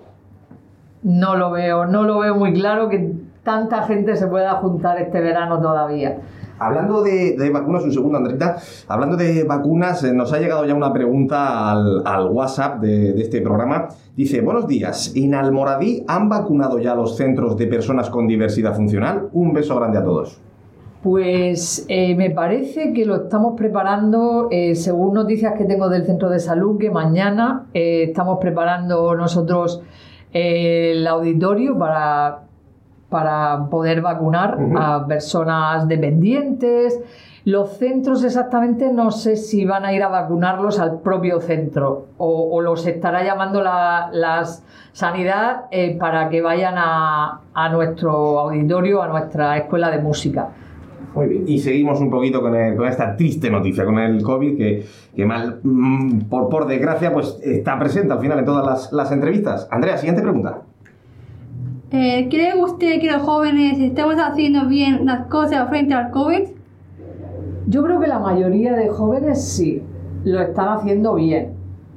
no 1.04 1.36
lo 1.36 1.52
veo, 1.52 1.86
no 1.86 2.02
lo 2.02 2.18
veo 2.18 2.34
muy 2.34 2.52
claro 2.52 2.88
que 2.88 3.12
tanta 3.44 3.82
gente 3.82 4.16
se 4.16 4.26
pueda 4.26 4.54
juntar 4.54 5.00
este 5.00 5.20
verano 5.20 5.60
todavía. 5.60 6.18
Hablando 6.58 7.02
de, 7.02 7.36
de 7.36 7.50
vacunas, 7.50 7.84
un 7.84 7.92
segundo, 7.92 8.18
Andrita. 8.18 8.56
Hablando 8.88 9.16
de 9.16 9.44
vacunas, 9.44 10.02
eh, 10.04 10.12
nos 10.12 10.32
ha 10.32 10.38
llegado 10.38 10.64
ya 10.64 10.74
una 10.74 10.92
pregunta 10.92 11.70
al, 11.70 12.02
al 12.06 12.28
WhatsApp 12.28 12.80
de, 12.80 13.12
de 13.12 13.22
este 13.22 13.40
programa. 13.40 13.88
Dice, 14.16 14.40
buenos 14.40 14.66
días, 14.66 15.12
¿en 15.16 15.34
Almoradí 15.34 16.04
han 16.06 16.28
vacunado 16.28 16.78
ya 16.78 16.94
los 16.94 17.16
centros 17.16 17.56
de 17.56 17.66
personas 17.66 18.08
con 18.08 18.26
diversidad 18.26 18.74
funcional? 18.74 19.28
Un 19.32 19.52
beso 19.52 19.76
grande 19.76 19.98
a 19.98 20.04
todos. 20.04 20.40
Pues 21.02 21.84
eh, 21.88 22.14
me 22.14 22.30
parece 22.30 22.94
que 22.94 23.04
lo 23.04 23.16
estamos 23.16 23.54
preparando, 23.58 24.48
eh, 24.50 24.74
según 24.74 25.12
noticias 25.12 25.52
que 25.58 25.64
tengo 25.64 25.90
del 25.90 26.06
centro 26.06 26.30
de 26.30 26.38
salud, 26.38 26.78
que 26.78 26.90
mañana 26.90 27.66
eh, 27.74 28.04
estamos 28.04 28.38
preparando 28.40 29.14
nosotros 29.14 29.82
el 30.34 31.06
auditorio 31.06 31.78
para, 31.78 32.40
para 33.08 33.66
poder 33.70 34.02
vacunar 34.02 34.58
a 34.76 35.06
personas 35.06 35.88
dependientes, 35.88 37.00
Los 37.44 37.76
centros 37.76 38.24
exactamente 38.24 38.90
no 38.90 39.10
sé 39.10 39.36
si 39.36 39.66
van 39.66 39.84
a 39.84 39.92
ir 39.92 40.02
a 40.02 40.08
vacunarlos 40.08 40.78
al 40.78 41.00
propio 41.00 41.42
centro 41.42 42.06
o, 42.16 42.56
o 42.56 42.62
los 42.62 42.86
estará 42.86 43.22
llamando 43.22 43.60
la 43.60 44.08
las 44.12 44.64
sanidad 44.94 45.66
eh, 45.70 45.94
para 45.98 46.30
que 46.30 46.40
vayan 46.40 46.76
a, 46.78 47.40
a 47.52 47.68
nuestro 47.68 48.38
auditorio, 48.38 49.02
a 49.02 49.08
nuestra 49.08 49.58
escuela 49.58 49.90
de 49.90 49.98
música. 49.98 50.48
Muy 51.14 51.26
bien. 51.28 51.44
Y 51.46 51.58
seguimos 51.60 52.00
un 52.00 52.10
poquito 52.10 52.40
con, 52.40 52.54
el- 52.56 52.76
con 52.76 52.88
esta 52.88 53.16
triste 53.16 53.50
noticia, 53.50 53.84
con 53.84 53.98
el 53.98 54.22
COVID, 54.22 54.56
que, 54.56 54.84
que 55.14 55.24
mal, 55.24 55.60
mm, 55.62 56.22
por, 56.22 56.48
por 56.48 56.66
desgracia, 56.66 57.12
pues 57.12 57.38
está 57.42 57.78
presente 57.78 58.12
al 58.12 58.20
final 58.20 58.38
en 58.40 58.44
todas 58.44 58.66
las, 58.66 58.92
las 58.92 59.12
entrevistas. 59.12 59.68
Andrea, 59.70 59.96
siguiente 59.96 60.22
pregunta. 60.22 60.62
Eh, 61.92 62.26
¿Cree 62.28 62.56
usted 62.60 63.00
que 63.00 63.10
los 63.12 63.22
jóvenes 63.22 63.78
estamos 63.78 64.16
haciendo 64.16 64.66
bien 64.66 65.06
las 65.06 65.26
cosas 65.26 65.68
frente 65.68 65.94
al 65.94 66.10
COVID? 66.10 66.48
Yo 67.66 67.84
creo 67.84 68.00
que 68.00 68.08
la 68.08 68.18
mayoría 68.18 68.74
de 68.74 68.88
jóvenes 68.88 69.42
sí, 69.44 69.82
lo 70.24 70.40
están 70.40 70.68
haciendo 70.68 71.14
bien. 71.14 71.52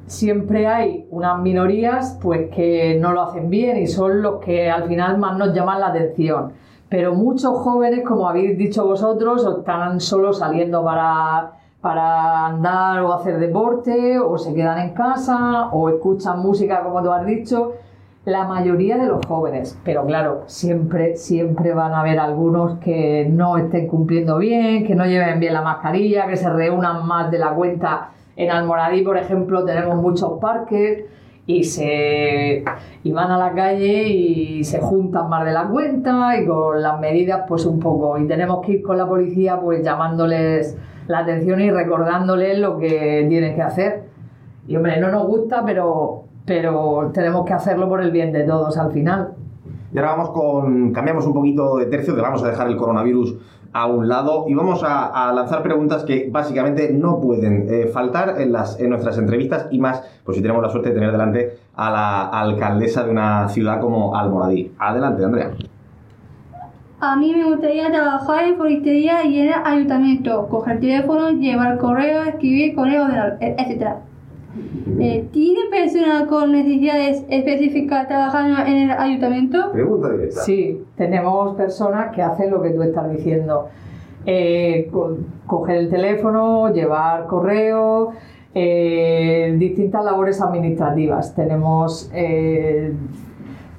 Siempre 0.05 0.67
hay 0.67 1.05
unas 1.09 1.41
minorías 1.41 2.17
pues 2.21 2.50
que 2.55 2.97
no 3.01 3.12
lo 3.12 3.24
hacen 3.24 3.50
bien 3.50 3.77
y 3.77 3.88
son 3.88 4.21
los 4.21 4.39
que 4.39 4.69
al 4.69 4.88
final 4.88 5.17
más 5.17 5.38
nos 5.38 5.53
llaman 5.53 5.79
la 5.81 5.88
atención. 5.88 6.51
Pero 6.89 7.13
muchos 7.13 7.58
jóvenes, 7.60 8.03
como 8.06 8.29
habéis 8.29 8.58
dicho 8.58 8.86
vosotros, 8.86 9.46
están 9.60 10.00
solo 10.00 10.32
saliendo 10.32 10.84
para, 10.86 11.51
para 11.82 12.46
andar 12.46 13.01
o 13.01 13.13
hacer 13.13 13.39
deporte, 13.39 14.17
o 14.20 14.38
se 14.38 14.53
quedan 14.53 14.79
en 14.79 14.94
casa, 14.94 15.70
o 15.72 15.89
escuchan 15.89 16.39
música, 16.39 16.84
como 16.84 17.03
tú 17.03 17.12
has 17.12 17.25
dicho. 17.25 17.74
La 18.24 18.46
mayoría 18.46 18.98
de 18.98 19.06
los 19.06 19.25
jóvenes, 19.25 19.77
pero 19.84 20.06
claro, 20.06 20.44
siempre, 20.48 21.15
siempre 21.15 21.74
van 21.74 21.94
a 21.94 22.01
haber 22.01 22.20
algunos 22.20 22.77
que 22.79 23.25
no 23.29 23.58
estén 23.58 23.88
cumpliendo 23.88 24.38
bien, 24.38 24.86
que 24.86 24.96
no 24.96 25.06
lleven 25.06 25.39
bien 25.39 25.53
la 25.53 25.62
mascarilla, 25.62 26.27
que 26.27 26.36
se 26.36 26.50
reúnan 26.50 27.06
más 27.06 27.32
de 27.32 27.39
la 27.39 27.51
cuenta. 27.51 28.10
En 28.36 28.51
Almoradí, 28.51 29.01
por 29.01 29.17
ejemplo, 29.17 29.63
tenemos 29.63 29.96
muchos 29.96 30.39
parques 30.39 31.06
y 31.48 31.63
se 31.63 32.63
y 33.04 33.12
van 33.13 33.32
a 33.32 33.38
la 33.38 33.54
calle 33.54 34.04
y 34.10 34.63
se 34.66 34.80
juntan 34.80 35.30
más 35.30 35.46
de 35.46 35.54
la 35.54 35.68
cuenta 35.70 36.39
y 36.39 36.46
con 36.46 36.82
las 36.82 37.00
medidas 37.00 37.46
pues 37.48 37.66
un 37.66 37.80
poco 37.80 38.18
y 38.18 38.27
tenemos 38.27 38.63
que 38.66 38.74
ir 38.74 38.82
con 38.84 38.98
la 38.98 39.08
policía 39.08 39.60
pues 39.60 39.82
llamándoles 39.82 40.77
la 41.08 41.20
atención 41.20 41.62
y 41.62 41.72
recordándoles 41.72 42.60
lo 42.60 42.77
que 42.77 43.25
tienen 43.30 43.56
que 43.56 43.62
hacer 43.62 44.04
y 44.68 44.75
hombre 44.75 45.00
no 45.00 45.10
nos 45.10 45.25
gusta 45.25 45.63
pero 45.66 46.25
pero 46.46 47.12
tenemos 47.13 47.46
que 47.46 47.54
hacerlo 47.54 47.88
por 47.88 48.01
el 48.01 48.12
bien 48.12 48.34
de 48.34 48.44
todos 48.44 48.77
al 48.77 48.92
final 48.92 49.34
Y 49.94 49.98
ahora 49.98 50.12
vamos 50.12 50.32
con. 50.32 50.92
Cambiamos 50.92 51.25
un 51.25 51.34
poquito 51.34 51.77
de 51.77 51.86
tercio, 51.86 52.13
que 52.13 52.22
vamos 52.22 52.44
a 52.44 52.50
dejar 52.50 52.68
el 52.68 52.75
coronavirus 52.75 53.38
a 53.77 53.86
un 53.86 54.07
lado 54.07 54.46
y 54.48 54.55
vamos 54.55 54.81
a, 54.84 55.31
lanzar 55.34 55.62
preguntas 55.62 56.03
que 56.03 56.29
básicamente 56.31 56.91
no 56.91 57.22
pueden 57.22 57.67
eh, 57.69 57.88
faltar 57.88 58.41
en, 58.41 58.51
las, 58.51 58.79
en 58.79 58.89
nuestras 58.89 59.19
entrevistas 59.19 59.67
y 59.69 59.77
más, 59.77 60.03
pues 60.24 60.38
si 60.38 60.41
tenemos 60.41 60.63
la 60.63 60.69
suerte 60.69 60.89
de 60.89 60.96
tener 60.96 61.12
delante 61.12 61.60
a 61.75 61.91
la 61.91 62.22
alcaldesa 62.27 63.03
de 63.03 63.12
una 63.12 63.48
ciudad 63.50 63.79
como 63.79 64.15
Almoradí. 64.15 64.72
Adelante, 64.79 65.24
Andrea. 65.24 65.51
A 67.00 67.15
mí 67.15 67.36
me 67.36 67.46
gustaría 67.46 67.91
trabajar 67.91 68.46
en 68.46 68.55
floristería 68.55 69.24
y 69.24 69.41
en 69.41 69.48
el 69.50 69.53
ayuntamiento, 69.63 70.48
coger 70.48 70.79
teléfono, 70.79 71.29
llevar 71.29 71.77
correo, 71.77 72.24
escribir 72.24 72.74
correo, 72.74 73.07
etc. 73.39 73.98
Eh, 75.00 75.28
¿Tiene 75.32 75.60
personas 75.70 76.24
con 76.28 76.52
necesidades 76.52 77.24
específicas 77.30 78.08
trabajando 78.08 78.60
en 78.66 78.90
el 78.90 78.92
ayuntamiento? 78.92 79.72
Pregunta 79.72 80.10
directa. 80.12 80.42
Sí, 80.42 80.82
tenemos 80.96 81.56
personas 81.56 82.14
que 82.16 82.22
hacen 82.22 82.52
lo 82.52 82.62
que 82.62 82.72
tú 82.72 82.82
estás 82.82 83.10
diciendo. 83.12 83.68
Eh, 84.26 84.90
co- 84.92 85.18
coger 85.46 85.78
el 85.78 85.90
teléfono, 85.90 86.74
llevar 86.74 87.28
correo, 87.28 88.12
eh, 88.54 89.56
distintas 89.58 90.04
labores 90.04 90.42
administrativas. 90.42 91.36
Tenemos 91.36 92.10
eh, 92.14 92.92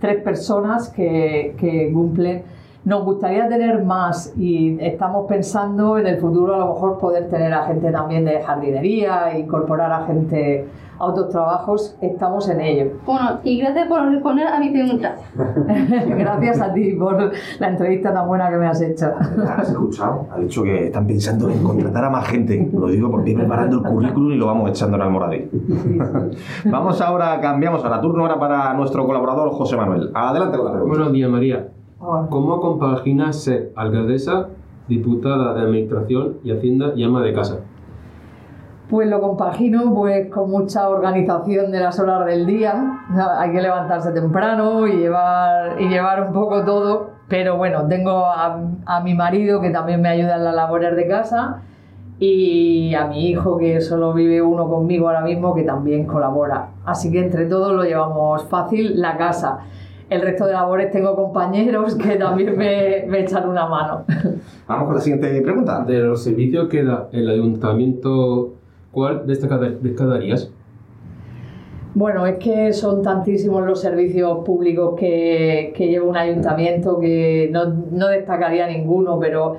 tres 0.01 0.23
personas 0.23 0.89
que, 0.91 1.55
que 1.59 1.91
cumplen. 1.93 2.43
Nos 2.85 3.05
gustaría 3.05 3.49
tener 3.49 3.85
más 3.85 4.33
y 4.37 4.79
estamos 4.81 5.27
pensando 5.27 5.99
en 5.99 6.07
el 6.07 6.19
futuro 6.19 6.55
a 6.55 6.59
lo 6.59 6.75
mejor 6.75 6.99
poder 6.99 7.29
tener 7.29 7.53
a 7.53 7.65
gente 7.65 7.91
también 7.91 8.25
de 8.25 8.41
jardinería, 8.41 9.37
incorporar 9.37 9.93
a 9.93 10.07
gente 10.07 10.67
a 10.99 11.05
otros 11.05 11.29
trabajos. 11.29 11.97
Estamos 12.01 12.49
en 12.49 12.61
ello. 12.61 12.93
Bueno, 13.05 13.41
y 13.43 13.59
gracias 13.59 13.89
por 13.89 14.09
responder 14.09 14.47
a 14.47 14.61
mi 14.61 14.71
pregunta. 14.71 15.17
Gracias 16.09 16.61
a 16.61 16.73
ti 16.73 16.93
por 16.93 17.33
la 17.59 17.69
entrevista 17.69 18.13
tan 18.13 18.27
buena 18.27 18.49
que 18.51 18.57
me 18.57 18.67
has 18.67 18.81
hecho. 18.81 19.13
¿Has 19.49 19.71
escuchado? 19.71 20.27
Ha 20.31 20.39
dicho 20.39 20.63
que 20.63 20.87
están 20.87 21.07
pensando 21.07 21.51
en 21.51 21.63
contratar 21.63 22.05
a 22.05 22.11
más 22.11 22.27
gente. 22.29 22.69
Lo 22.73 22.89
digo 22.89 23.11
porque 23.11 23.31
estoy 23.31 23.45
preparando 23.45 23.79
el 23.79 23.83
currículum 23.83 24.33
y 24.33 24.37
lo 24.37 24.47
vamos 24.47 24.71
echando 24.71 24.97
en 24.97 25.03
Almoradí. 25.03 25.51
vamos 26.65 27.01
ahora, 27.01 27.41
cambiamos 27.41 27.85
ahora. 27.85 28.01
Turno 28.01 28.23
ahora 28.23 28.39
para 28.39 28.75
nuestro 28.75 29.07
colaborador 29.07 29.51
José 29.51 29.77
Manuel. 29.77 30.11
Adelante 30.15 30.57
con 30.57 30.67
la 30.67 30.73
pregunta. 30.73 30.97
Buenos 30.97 31.13
días, 31.13 31.31
María. 31.31 31.69
¿Cómo 31.99 32.61
compaginas 32.61 33.43
ser 33.43 33.73
alcaldesa, 33.75 34.51
diputada 34.87 35.53
de 35.55 35.63
administración 35.63 36.39
y 36.45 36.53
hacienda 36.53 36.93
y 36.95 37.03
ama 37.03 37.23
de 37.23 37.33
casa? 37.33 37.57
Pues 38.89 39.09
lo 39.09 39.21
compagino 39.21 39.93
pues 39.95 40.31
con 40.31 40.49
mucha 40.49 40.89
organización 40.89 41.73
de 41.73 41.81
las 41.81 41.99
horas 41.99 42.25
del 42.27 42.47
día. 42.47 43.03
Hay 43.39 43.51
que 43.51 43.61
levantarse 43.61 44.13
temprano 44.13 44.87
y 44.87 44.93
llevar, 44.93 45.83
y 45.83 45.89
llevar 45.89 46.23
un 46.23 46.33
poco 46.33 46.65
todo. 46.65 47.11
Pero 47.29 47.57
bueno, 47.57 47.87
tengo 47.89 48.27
a, 48.27 48.61
a 48.87 49.01
mi 49.01 49.15
marido 49.15 49.61
que 49.61 49.71
también 49.71 50.01
me 50.01 50.09
ayuda 50.09 50.37
en 50.37 50.45
las 50.45 50.55
labores 50.55 50.95
de 50.95 51.09
casa 51.09 51.63
y 52.21 52.95
a 52.95 53.07
mi 53.07 53.29
hijo 53.29 53.59
que 53.59 53.81
solo 53.81 54.15
vive 54.15 54.41
uno 54.41 54.69
conmigo 54.69 55.09
ahora 55.09 55.21
mismo 55.23 55.53
que 55.53 55.65
también 55.65 56.07
colabora. 56.07 56.71
Así 56.87 57.11
que 57.11 57.25
entre 57.25 57.47
todos 57.47 57.73
lo 57.73 57.83
llevamos 57.83 58.45
fácil 58.45 59.01
la 59.01 59.17
casa. 59.17 59.59
El 60.11 60.23
resto 60.23 60.47
de 60.47 60.55
labores 60.55 60.91
tengo 60.91 61.15
compañeros 61.15 61.95
que 61.97 62.17
también 62.17 62.57
me, 62.57 63.05
me 63.07 63.21
echan 63.21 63.49
una 63.49 63.67
mano. 63.69 64.05
Vamos 64.67 64.87
con 64.87 64.95
la 64.95 65.01
siguiente 65.01 65.41
pregunta. 65.43 65.85
De 65.85 65.99
los 65.99 66.23
servicios 66.23 66.69
que 66.69 66.83
da 66.83 67.09
el 67.13 67.29
ayuntamiento, 67.29 68.55
¿cuál 68.91 69.27
destaca- 69.27 69.59
destacarías? 69.59 70.51
Bueno, 71.95 72.27
es 72.27 72.37
que 72.37 72.73
son 72.73 73.03
tantísimos 73.03 73.67
los 73.67 73.81
servicios 73.81 74.39
públicos 74.45 74.95
que, 74.99 75.73
que 75.77 75.89
lleva 75.89 76.07
un 76.07 76.17
ayuntamiento 76.17 76.99
que 77.01 77.49
no, 77.53 77.67
no 77.91 78.09
destacaría 78.09 78.67
ninguno, 78.69 79.19
pero 79.19 79.59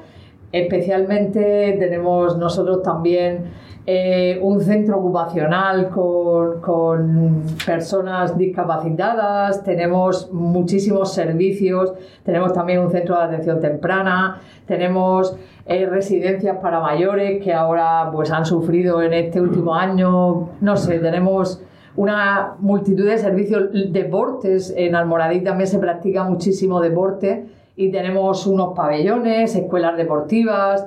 especialmente 0.52 1.76
tenemos 1.80 2.38
nosotros 2.38 2.82
también 2.82 3.46
eh, 3.92 4.38
un 4.44 4.62
centro 4.62 5.00
ocupacional 5.00 5.90
con, 5.90 6.62
con 6.62 7.42
personas 7.66 8.38
discapacitadas, 8.38 9.64
tenemos 9.64 10.32
muchísimos 10.32 11.12
servicios, 11.12 11.94
tenemos 12.24 12.54
también 12.54 12.82
un 12.82 12.92
centro 12.92 13.18
de 13.18 13.24
atención 13.24 13.60
temprana, 13.60 14.42
tenemos 14.68 15.36
eh, 15.66 15.88
residencias 15.88 16.58
para 16.58 16.80
mayores 16.82 17.44
que 17.44 17.52
ahora 17.52 18.12
pues 18.14 18.30
han 18.30 18.46
sufrido 18.46 19.02
en 19.02 19.14
este 19.14 19.42
último 19.42 19.74
año, 19.74 20.50
no 20.62 20.78
sé, 20.78 21.00
tenemos 21.00 21.60
una 21.96 22.58
multitud 22.60 23.08
de 23.08 23.18
servicios, 23.18 23.70
deportes, 23.92 24.72
en 24.78 24.94
Almoradí 24.94 25.42
también 25.42 25.68
se 25.68 25.80
practica 25.80 26.24
muchísimo 26.26 26.80
deporte 26.80 27.48
y 27.76 27.90
tenemos 27.90 28.46
unos 28.46 28.76
pabellones, 28.76 29.56
escuelas 29.56 29.98
deportivas, 29.98 30.86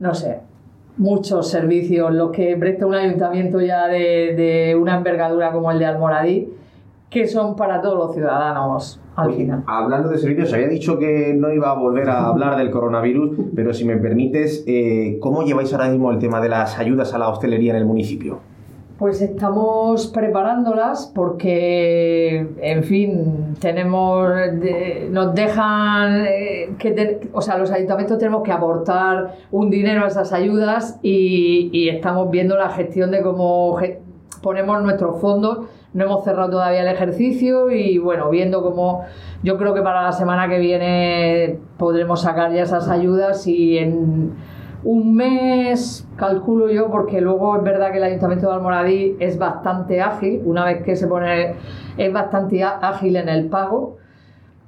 no 0.00 0.12
sé, 0.12 0.40
muchos 0.98 1.50
servicios, 1.50 2.12
los 2.14 2.30
que 2.30 2.56
presta 2.56 2.86
un 2.86 2.94
ayuntamiento 2.94 3.60
ya 3.60 3.86
de, 3.86 4.34
de 4.34 4.76
una 4.76 4.96
envergadura 4.96 5.52
como 5.52 5.70
el 5.70 5.78
de 5.78 5.86
Almoradí, 5.86 6.48
que 7.10 7.26
son 7.26 7.56
para 7.56 7.80
todos 7.80 7.96
los 7.96 8.14
ciudadanos 8.14 9.00
al 9.14 9.28
Oye, 9.28 9.36
final. 9.36 9.64
Hablando 9.66 10.08
de 10.08 10.18
servicios, 10.18 10.52
había 10.52 10.68
dicho 10.68 10.98
que 10.98 11.34
no 11.34 11.52
iba 11.52 11.70
a 11.70 11.74
volver 11.74 12.08
a 12.08 12.26
hablar 12.28 12.56
del 12.56 12.70
coronavirus, 12.70 13.36
pero 13.54 13.72
si 13.72 13.84
me 13.84 13.96
permites, 13.96 14.64
eh, 14.66 15.18
¿cómo 15.20 15.42
lleváis 15.42 15.72
ahora 15.72 15.88
mismo 15.88 16.10
el 16.10 16.18
tema 16.18 16.40
de 16.40 16.48
las 16.48 16.78
ayudas 16.78 17.14
a 17.14 17.18
la 17.18 17.28
hostelería 17.28 17.72
en 17.72 17.78
el 17.78 17.86
municipio? 17.86 18.40
Pues 18.98 19.20
estamos 19.20 20.06
preparándolas 20.06 21.12
porque, 21.14 22.46
en 22.62 22.82
fin, 22.82 23.54
tenemos, 23.60 24.26
nos 25.10 25.34
dejan 25.34 26.24
eh, 26.26 26.70
que, 26.78 26.92
te- 26.92 27.20
o 27.34 27.42
sea, 27.42 27.58
los 27.58 27.70
ayuntamientos 27.70 28.16
tenemos 28.16 28.42
que 28.42 28.52
aportar 28.52 29.34
un 29.50 29.68
dinero 29.68 30.04
a 30.04 30.08
esas 30.08 30.32
ayudas 30.32 30.98
y, 31.02 31.90
estamos 31.90 32.30
viendo 32.30 32.56
la 32.56 32.70
gestión 32.70 33.10
de 33.10 33.20
cómo 33.20 33.78
ponemos 34.42 34.82
nuestros 34.82 35.20
fondos. 35.20 35.66
No 35.92 36.04
hemos 36.04 36.24
cerrado 36.24 36.50
todavía 36.52 36.80
el 36.80 36.88
ejercicio 36.88 37.70
y, 37.70 37.98
bueno, 37.98 38.30
viendo 38.30 38.62
cómo 38.62 39.04
yo 39.42 39.58
creo 39.58 39.74
que 39.74 39.82
para 39.82 40.04
la 40.04 40.12
semana 40.12 40.48
que 40.48 40.58
viene 40.58 41.58
podremos 41.76 42.22
sacar 42.22 42.50
ya 42.50 42.62
esas 42.62 42.88
ayudas 42.88 43.46
y 43.46 43.76
en 43.76 44.32
un 44.86 45.16
mes, 45.16 46.06
calculo 46.14 46.70
yo, 46.70 46.88
porque 46.92 47.20
luego 47.20 47.56
es 47.56 47.64
verdad 47.64 47.90
que 47.90 47.98
el 47.98 48.04
Ayuntamiento 48.04 48.46
de 48.46 48.54
Almoradí 48.54 49.16
es 49.18 49.36
bastante 49.36 50.00
ágil, 50.00 50.42
una 50.44 50.64
vez 50.64 50.84
que 50.84 50.94
se 50.94 51.08
pone, 51.08 51.56
es 51.98 52.12
bastante 52.12 52.62
ágil 52.62 53.16
en 53.16 53.28
el 53.28 53.46
pago. 53.46 53.96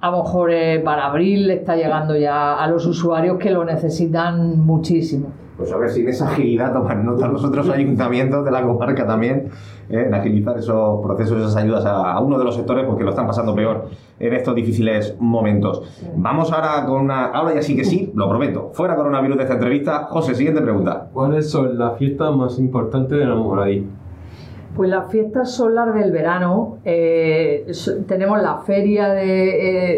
A 0.01 0.11
lo 0.11 0.25
mejor 0.25 0.51
eh, 0.51 0.81
para 0.81 1.07
abril 1.07 1.47
le 1.47 1.55
está 1.55 1.77
llegando 1.77 2.17
ya 2.17 2.61
a 2.61 2.67
los 2.67 2.85
usuarios 2.85 3.39
que 3.39 3.51
lo 3.51 3.65
necesitan 3.65 4.59
muchísimo. 4.59 5.29
Pues 5.59 5.73
a 5.73 5.77
ver 5.77 5.91
si 5.91 6.03
en 6.03 6.09
esa 6.09 6.29
agilidad 6.29 6.73
toman 6.73 7.05
nota 7.05 7.27
los 7.29 7.45
otros 7.45 7.69
ayuntamientos 7.75 8.45
de 8.45 8.51
la 8.53 8.63
comarca 8.63 9.05
también, 9.07 9.49
¿eh? 9.91 10.05
en 10.07 10.15
agilizar 10.15 10.57
esos 10.57 11.05
procesos, 11.05 11.39
esas 11.39 11.57
ayudas 11.57 11.85
a, 11.85 12.13
a 12.13 12.21
uno 12.21 12.39
de 12.39 12.45
los 12.45 12.55
sectores 12.55 12.85
porque 12.87 13.03
lo 13.05 13.11
están 13.11 13.27
pasando 13.27 13.55
peor 13.57 13.89
en 14.21 14.33
estos 14.35 14.55
difíciles 14.55 15.17
momentos. 15.19 15.83
Vamos 16.17 16.53
ahora 16.53 16.87
con 16.87 17.01
una... 17.03 17.27
Ahora 17.27 17.55
ya 17.55 17.63
sí 17.63 17.75
que 17.77 17.85
sí, 17.85 18.13
lo 18.15 18.29
prometo. 18.29 18.71
Fuera 18.73 18.95
coronavirus 18.97 19.37
de 19.37 19.43
esta 19.43 19.55
entrevista. 19.55 20.05
José, 20.05 20.35
siguiente 20.37 20.63
pregunta. 20.63 21.09
¿Cuáles 21.13 21.51
son 21.51 21.77
las 21.77 21.99
fiestas 21.99 22.35
más 22.37 22.59
importantes 22.61 23.19
de 23.19 23.25
la 23.27 23.35
Moradí? 23.35 23.85
Pues 24.77 24.91
las 24.91 25.11
fiestas 25.11 25.51
son 25.51 25.75
las 25.75 25.93
del 25.93 26.13
verano. 26.13 26.79
Eh, 26.85 27.67
so- 27.73 27.97
tenemos 28.07 28.41
la 28.41 28.59
feria 28.59 29.09
de, 29.09 29.49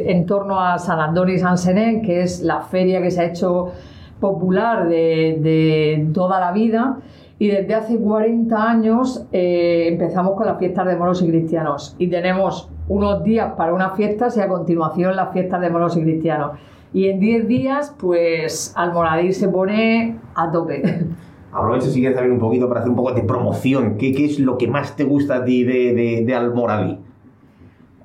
eh, 0.06 0.12
en 0.12 0.24
torno 0.24 0.58
a 0.58 0.78
San 0.78 1.00
Andoni 1.00 1.34
y 1.34 1.38
San 1.38 1.58
Senén, 1.58 2.00
que 2.00 2.22
es 2.22 2.40
la 2.42 2.60
feria 2.62 3.02
que 3.02 3.10
se 3.10 3.20
ha 3.20 3.24
hecho 3.26 3.72
popular 4.20 4.88
de, 4.88 5.38
de 5.40 6.08
toda 6.12 6.40
la 6.40 6.52
vida. 6.52 6.98
Y 7.38 7.48
desde 7.48 7.74
hace 7.74 7.98
40 7.98 8.70
años 8.70 9.26
eh, 9.32 9.86
empezamos 9.88 10.34
con 10.36 10.46
las 10.46 10.58
fiestas 10.58 10.86
de 10.86 10.96
moros 10.96 11.22
y 11.22 11.28
cristianos. 11.28 11.96
Y 11.98 12.08
tenemos 12.08 12.68
unos 12.86 13.24
días 13.24 13.54
para 13.56 13.72
unas 13.72 13.96
fiestas 13.96 14.36
y 14.36 14.40
a 14.40 14.48
continuación 14.48 15.16
las 15.16 15.32
fiestas 15.32 15.60
de 15.62 15.70
moros 15.70 15.96
y 15.96 16.02
cristianos. 16.02 16.58
Y 16.92 17.08
en 17.08 17.18
10 17.18 17.48
días, 17.48 17.96
pues 17.98 18.74
Almoradí 18.76 19.32
se 19.32 19.48
pone 19.48 20.18
a 20.34 20.50
tope. 20.50 20.82
Aprovecho 21.52 21.86
si 21.86 22.00
quieres 22.00 22.14
también 22.16 22.34
un 22.34 22.40
poquito 22.40 22.68
para 22.68 22.80
hacer 22.80 22.90
un 22.90 22.96
poco 22.96 23.12
de 23.12 23.22
promoción. 23.22 23.96
¿Qué, 23.96 24.12
qué 24.12 24.26
es 24.26 24.38
lo 24.38 24.58
que 24.58 24.68
más 24.68 24.94
te 24.96 25.04
gusta 25.04 25.36
a 25.36 25.44
ti 25.44 25.64
de, 25.64 25.94
de, 25.94 26.24
de 26.26 26.34
Almoradí? 26.34 26.98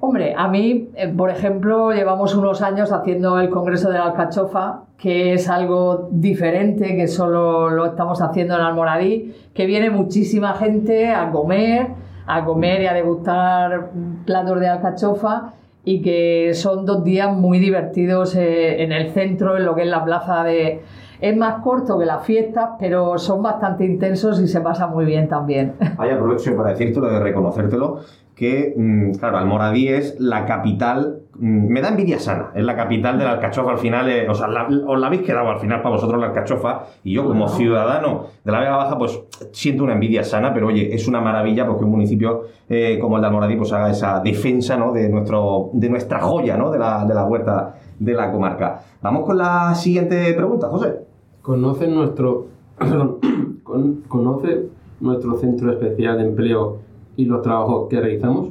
Hombre, 0.07 0.35
a 0.37 0.47
mí, 0.47 0.89
eh, 0.93 1.07
por 1.07 1.31
ejemplo, 1.31 1.91
llevamos 1.91 2.35
unos 2.35 2.61
años 2.61 2.91
haciendo 2.91 3.39
el 3.39 3.49
Congreso 3.49 3.89
de 3.89 3.97
la 3.97 4.05
Alcachofa, 4.05 4.83
que 4.99 5.33
es 5.33 5.49
algo 5.49 6.09
diferente, 6.11 6.95
que 6.95 7.07
solo 7.07 7.71
lo 7.71 7.87
estamos 7.87 8.21
haciendo 8.21 8.53
en 8.53 8.61
Almoradí, 8.61 9.33
que 9.55 9.65
viene 9.65 9.89
muchísima 9.89 10.53
gente 10.53 11.09
a 11.09 11.31
comer, 11.31 11.87
a 12.27 12.45
comer 12.45 12.83
y 12.83 12.85
a 12.85 12.93
degustar 12.93 13.89
platos 14.27 14.59
de 14.59 14.67
alcachofa 14.67 15.53
y 15.83 16.03
que 16.03 16.51
son 16.53 16.85
dos 16.85 17.03
días 17.03 17.35
muy 17.35 17.57
divertidos 17.57 18.35
eh, 18.35 18.83
en 18.83 18.91
el 18.91 19.09
centro, 19.09 19.57
en 19.57 19.65
lo 19.65 19.73
que 19.73 19.81
es 19.81 19.87
la 19.87 20.05
plaza 20.05 20.43
de... 20.43 20.83
Es 21.19 21.35
más 21.35 21.63
corto 21.63 21.97
que 21.97 22.05
las 22.05 22.23
fiestas, 22.23 22.71
pero 22.79 23.17
son 23.17 23.41
bastante 23.41 23.85
intensos 23.85 24.39
y 24.39 24.47
se 24.47 24.61
pasa 24.61 24.85
muy 24.85 25.05
bien 25.05 25.27
también. 25.27 25.73
Ahí 25.97 26.11
aprovecho 26.11 26.55
para 26.55 26.69
decírtelo, 26.69 27.07
de 27.07 27.19
reconocértelo, 27.19 28.01
que, 28.35 28.73
mm, 28.75 29.11
claro, 29.13 29.37
Almoradí 29.37 29.87
es 29.87 30.19
la 30.19 30.45
capital, 30.45 31.19
mm, 31.39 31.67
me 31.67 31.81
da 31.81 31.89
envidia 31.89 32.19
sana, 32.19 32.51
es 32.53 32.65
la 32.65 32.75
capital 32.75 33.17
de 33.17 33.23
la 33.23 33.31
alcachofa 33.31 33.71
al 33.71 33.77
final, 33.77 34.09
eh, 34.09 34.27
o 34.29 34.33
sea, 34.33 34.47
la- 34.49 34.67
os 34.87 34.99
la 34.99 35.07
habéis 35.07 35.21
quedado 35.21 35.49
al 35.49 35.59
final 35.59 35.81
para 35.81 35.95
vosotros 35.95 36.19
la 36.19 36.27
alcachofa, 36.27 36.83
y 37.03 37.13
yo 37.13 37.25
como 37.25 37.47
ciudadano 37.47 38.25
de 38.43 38.51
la 38.51 38.59
Vega 38.59 38.75
Baja, 38.75 38.97
pues 38.97 39.19
siento 39.51 39.85
una 39.85 39.93
envidia 39.93 40.23
sana, 40.23 40.53
pero 40.53 40.67
oye, 40.67 40.93
es 40.93 41.07
una 41.07 41.21
maravilla 41.21 41.65
porque 41.65 41.85
un 41.85 41.91
municipio 41.91 42.41
eh, 42.67 42.97
como 42.99 43.15
el 43.15 43.21
de 43.21 43.27
Almoradí 43.27 43.55
pues 43.55 43.71
haga 43.71 43.89
esa 43.89 44.19
defensa, 44.19 44.75
¿no?, 44.75 44.91
de, 44.91 45.07
nuestro, 45.07 45.69
de 45.73 45.89
nuestra 45.89 46.19
joya, 46.19 46.57
¿no?, 46.57 46.71
de 46.71 46.79
la, 46.79 47.05
de 47.05 47.13
la 47.13 47.23
huerta 47.25 47.75
de 47.99 48.13
la 48.13 48.31
comarca. 48.31 48.81
Vamos 49.01 49.25
con 49.25 49.37
la 49.37 49.73
siguiente 49.75 50.33
pregunta, 50.33 50.67
José. 50.67 50.95
¿Conoce 51.41 51.87
nuestro, 51.87 52.47
perdón, 52.77 53.19
¿Conoce 54.07 54.65
nuestro 54.99 55.37
centro 55.37 55.71
especial 55.71 56.17
de 56.17 56.25
empleo 56.25 56.77
y 57.15 57.25
los 57.25 57.41
trabajos 57.41 57.87
que 57.89 57.99
realizamos? 57.99 58.49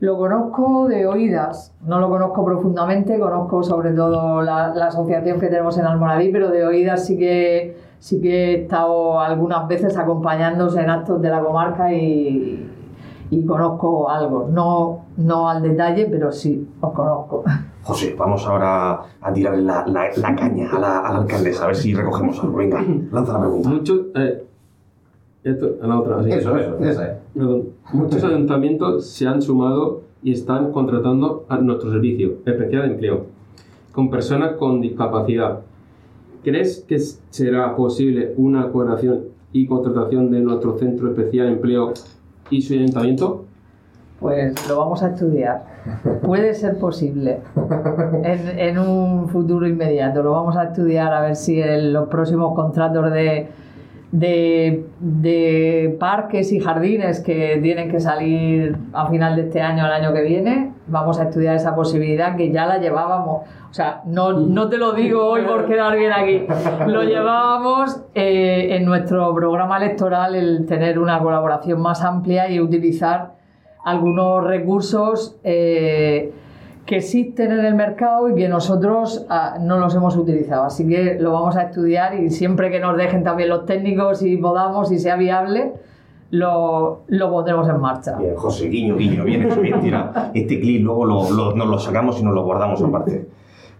Lo 0.00 0.16
conozco 0.16 0.86
de 0.86 1.06
oídas, 1.06 1.74
no 1.84 1.98
lo 1.98 2.08
conozco 2.08 2.44
profundamente, 2.44 3.18
conozco 3.18 3.64
sobre 3.64 3.90
todo 3.92 4.42
la, 4.42 4.68
la 4.74 4.86
asociación 4.86 5.40
que 5.40 5.48
tenemos 5.48 5.76
en 5.76 5.86
Almoradí, 5.86 6.30
pero 6.30 6.50
de 6.50 6.64
oídas 6.64 7.04
sí 7.04 7.18
que, 7.18 7.76
sí 7.98 8.20
que 8.20 8.52
he 8.54 8.62
estado 8.62 9.18
algunas 9.20 9.66
veces 9.66 9.96
acompañándose 9.96 10.80
en 10.82 10.90
actos 10.90 11.20
de 11.20 11.30
la 11.30 11.40
comarca 11.42 11.92
y, 11.92 12.70
y 13.30 13.44
conozco 13.44 14.08
algo. 14.08 14.48
No, 14.48 15.00
no 15.16 15.48
al 15.48 15.62
detalle, 15.62 16.06
pero 16.08 16.30
sí, 16.30 16.68
os 16.80 16.92
conozco. 16.92 17.42
José, 17.82 18.14
vamos 18.16 18.46
ahora 18.46 19.00
a 19.20 19.32
tirarle 19.32 19.62
la, 19.62 19.84
la- 19.84 20.10
la 20.16 20.36
caña 20.36 20.68
a 20.70 20.78
la, 20.78 20.98
a 21.00 21.12
la 21.12 21.18
alcaldesa, 21.20 21.64
a 21.64 21.66
ver 21.68 21.76
si 21.76 21.92
recogemos 21.92 22.38
algo. 22.40 22.56
Venga, 22.58 22.84
lanza 23.10 23.32
la 23.32 23.40
pregunta. 23.40 23.68
Muchos... 23.70 24.00
eh, 24.14 24.44
esto, 25.42 25.70
la 25.82 25.98
otra, 25.98 26.22
sí. 26.22 26.30
Eso, 26.30 26.56
eso, 26.56 26.78
esa 26.84 27.06
es. 27.06 27.17
Perdón. 27.34 27.68
Muchos 27.92 28.24
ayuntamientos 28.24 29.06
se 29.06 29.26
han 29.26 29.42
sumado 29.42 30.02
y 30.22 30.32
están 30.32 30.72
contratando 30.72 31.46
a 31.48 31.58
nuestro 31.58 31.92
servicio 31.92 32.38
especial 32.44 32.82
de 32.82 32.88
empleo 32.94 33.26
con 33.92 34.10
personas 34.10 34.52
con 34.52 34.80
discapacidad. 34.80 35.60
¿Crees 36.44 36.84
que 36.86 36.98
será 37.00 37.74
posible 37.74 38.32
una 38.36 38.70
coordinación 38.70 39.24
y 39.52 39.66
contratación 39.66 40.30
de 40.30 40.40
nuestro 40.40 40.78
centro 40.78 41.08
especial 41.08 41.46
de 41.46 41.52
empleo 41.54 41.92
y 42.50 42.62
su 42.62 42.74
ayuntamiento? 42.74 43.44
Pues 44.20 44.68
lo 44.68 44.78
vamos 44.78 45.02
a 45.02 45.10
estudiar. 45.10 45.64
Puede 46.22 46.54
ser 46.54 46.78
posible 46.78 47.40
en, 48.22 48.58
en 48.58 48.78
un 48.78 49.28
futuro 49.28 49.66
inmediato. 49.66 50.22
Lo 50.22 50.32
vamos 50.32 50.56
a 50.56 50.64
estudiar 50.64 51.12
a 51.12 51.20
ver 51.20 51.36
si 51.36 51.60
en 51.60 51.92
los 51.92 52.08
próximos 52.08 52.54
contratos 52.54 53.12
de, 53.12 53.48
de, 54.12 54.86
de 55.00 55.96
parques 56.00 56.52
y 56.52 56.60
jardines 56.60 57.20
que 57.20 57.58
tienen 57.62 57.90
que 57.90 58.00
salir 58.00 58.76
a 58.92 59.08
final 59.08 59.36
de 59.36 59.42
este 59.42 59.60
año 59.60 59.84
el 59.84 59.92
año 59.92 60.14
que 60.14 60.22
viene, 60.22 60.72
vamos 60.86 61.20
a 61.20 61.24
estudiar 61.24 61.54
esa 61.56 61.74
posibilidad 61.74 62.36
que 62.36 62.50
ya 62.50 62.66
la 62.66 62.78
llevábamos. 62.78 63.46
O 63.70 63.74
sea, 63.74 64.00
no, 64.06 64.32
no 64.32 64.68
te 64.68 64.78
lo 64.78 64.92
digo 64.92 65.26
hoy 65.26 65.42
por 65.42 65.66
quedar 65.66 65.96
bien 65.96 66.12
aquí. 66.12 66.46
Lo 66.86 67.02
llevábamos 67.02 68.02
eh, 68.14 68.68
en 68.70 68.86
nuestro 68.86 69.34
programa 69.34 69.76
electoral 69.76 70.34
el 70.34 70.64
tener 70.66 70.98
una 70.98 71.18
colaboración 71.18 71.80
más 71.82 72.02
amplia 72.02 72.50
y 72.50 72.60
utilizar 72.60 73.34
algunos 73.84 74.44
recursos 74.44 75.36
eh, 75.44 76.32
que 76.88 76.96
existen 76.96 77.52
en 77.52 77.66
el 77.66 77.74
mercado 77.74 78.30
y 78.30 78.34
que 78.34 78.48
nosotros 78.48 79.26
ah, 79.28 79.58
no 79.60 79.78
los 79.78 79.94
hemos 79.94 80.16
utilizado. 80.16 80.64
Así 80.64 80.88
que 80.88 81.18
lo 81.20 81.32
vamos 81.32 81.54
a 81.56 81.64
estudiar 81.64 82.14
y 82.18 82.30
siempre 82.30 82.70
que 82.70 82.80
nos 82.80 82.96
dejen 82.96 83.22
también 83.22 83.50
los 83.50 83.66
técnicos 83.66 84.22
y 84.22 84.38
podamos 84.38 84.90
y 84.90 84.98
sea 84.98 85.16
viable, 85.16 85.74
lo, 86.30 87.02
lo 87.08 87.30
pondremos 87.30 87.68
en 87.68 87.78
marcha. 87.80 88.16
Bien, 88.18 88.34
José, 88.36 88.68
guiño, 88.68 88.96
guiño, 88.96 89.24
bien 89.24 89.42
hecho, 89.50 89.60
bien. 89.60 89.80
Este 90.34 90.60
clip 90.60 90.82
luego 90.82 91.04
lo, 91.04 91.30
lo- 91.30 91.54
lo 91.54 91.78
sacamos 91.78 92.18
y 92.20 92.24
nos 92.24 92.34
lo 92.34 92.44
guardamos 92.44 92.82
aparte. 92.82 93.26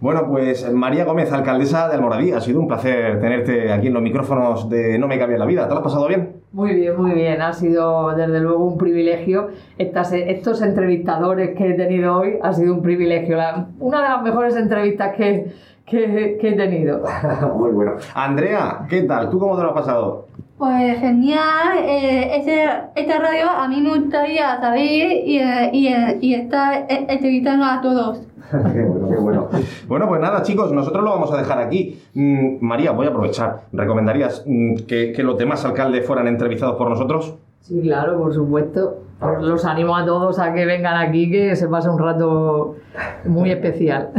Bueno, 0.01 0.27
pues 0.29 0.71
María 0.71 1.03
Gómez, 1.03 1.31
alcaldesa 1.33 1.89
de 1.89 1.95
Almoradí, 1.95 2.31
ha 2.31 2.39
sido 2.39 2.61
un 2.61 2.67
placer 2.69 3.19
tenerte 3.19 3.71
aquí 3.73 3.87
en 3.87 3.93
los 3.93 4.01
micrófonos 4.01 4.69
de 4.69 4.97
No 4.97 5.07
me 5.07 5.19
cambia 5.19 5.37
la 5.37 5.45
vida. 5.45 5.63
¿Te 5.67 5.71
lo 5.71 5.77
has 5.79 5.83
pasado 5.83 6.07
bien? 6.07 6.37
Muy 6.53 6.73
bien, 6.73 6.95
muy 6.95 7.11
bien. 7.11 7.41
Ha 7.41 7.51
sido 7.51 8.15
desde 8.15 8.39
luego 8.39 8.63
un 8.63 8.77
privilegio. 8.77 9.49
Estas, 9.77 10.13
estos 10.13 10.61
entrevistadores 10.61 11.55
que 11.57 11.71
he 11.71 11.73
tenido 11.73 12.17
hoy 12.17 12.35
ha 12.41 12.53
sido 12.53 12.73
un 12.73 12.81
privilegio. 12.81 13.35
La- 13.35 13.67
una 13.79 14.01
de 14.01 14.09
las 14.09 14.23
mejores 14.23 14.55
entrevistas 14.55 15.15
que, 15.17 15.51
que- 15.85 16.37
que 16.39 16.49
he 16.49 16.53
tenido. 16.53 17.03
Muy 17.57 17.71
bueno. 17.71 17.93
Andrea, 18.15 18.85
¿qué 18.89 19.01
tal? 19.01 19.29
¿Tú 19.29 19.37
cómo 19.37 19.57
te 19.57 19.63
lo 19.63 19.69
has 19.69 19.75
pasado? 19.75 20.27
Pues 20.57 20.99
genial, 20.99 21.77
eh, 21.83 22.89
esta 22.95 23.19
radio 23.19 23.49
a 23.49 23.65
mí 23.69 23.79
me 23.81 23.97
gustaría 23.97 24.59
saber 24.59 24.81
y, 25.25 25.39
eh, 25.39 25.69
y, 25.71 25.87
eh, 25.87 26.17
y 26.19 26.33
estar 26.33 26.85
entrevistando 26.89 27.63
a 27.65 27.79
todos. 27.81 28.21
qué 28.73 28.81
bueno, 28.81 29.09
qué 29.09 29.15
bueno. 29.15 29.47
Bueno, 29.87 30.07
pues 30.07 30.21
nada, 30.21 30.41
chicos, 30.41 30.71
nosotros 30.71 31.03
lo 31.03 31.11
vamos 31.11 31.31
a 31.31 31.37
dejar 31.37 31.59
aquí. 31.59 32.01
Mm, 32.13 32.57
María, 32.61 32.91
voy 32.91 33.07
a 33.07 33.09
aprovechar. 33.09 33.61
¿Recomendarías 33.71 34.43
mm, 34.45 34.75
que, 34.87 35.11
que 35.11 35.23
los 35.23 35.37
demás 35.37 35.65
alcaldes 35.65 36.05
fueran 36.05 36.27
entrevistados 36.27 36.75
por 36.75 36.89
nosotros? 36.89 37.35
Sí, 37.61 37.81
claro, 37.81 38.17
por 38.17 38.33
supuesto. 38.33 38.97
Pues 39.19 39.41
Los 39.41 39.65
animo 39.65 39.97
a 39.97 40.05
todos 40.05 40.39
a 40.39 40.53
que 40.53 40.65
vengan 40.65 40.95
aquí, 40.95 41.29
que 41.29 41.53
se 41.57 41.67
pase 41.67 41.89
un 41.89 41.99
rato 41.99 42.75
muy 43.25 43.51
especial. 43.51 44.11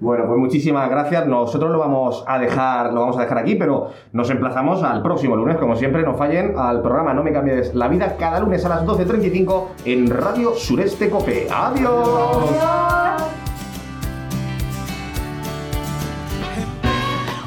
Bueno, 0.00 0.24
pues 0.26 0.38
muchísimas 0.38 0.88
gracias. 0.88 1.26
Nosotros 1.26 1.70
lo 1.70 1.78
vamos 1.78 2.24
a 2.26 2.38
dejar, 2.38 2.92
lo 2.92 3.00
vamos 3.00 3.18
a 3.18 3.22
dejar 3.22 3.38
aquí, 3.38 3.56
pero 3.56 3.88
nos 4.12 4.30
emplazamos 4.30 4.82
al 4.82 5.02
próximo 5.02 5.36
lunes, 5.36 5.58
como 5.58 5.76
siempre, 5.76 6.02
no 6.02 6.14
fallen 6.14 6.54
al 6.56 6.80
programa 6.80 7.12
No 7.12 7.22
me 7.22 7.32
cambies 7.32 7.74
la 7.74 7.88
vida 7.88 8.16
cada 8.18 8.40
lunes 8.40 8.64
a 8.64 8.70
las 8.70 8.86
12.35 8.86 9.64
en 9.84 10.08
Radio 10.08 10.54
Sureste 10.54 11.10
Cope. 11.10 11.48
¡Adiós! 11.54 13.05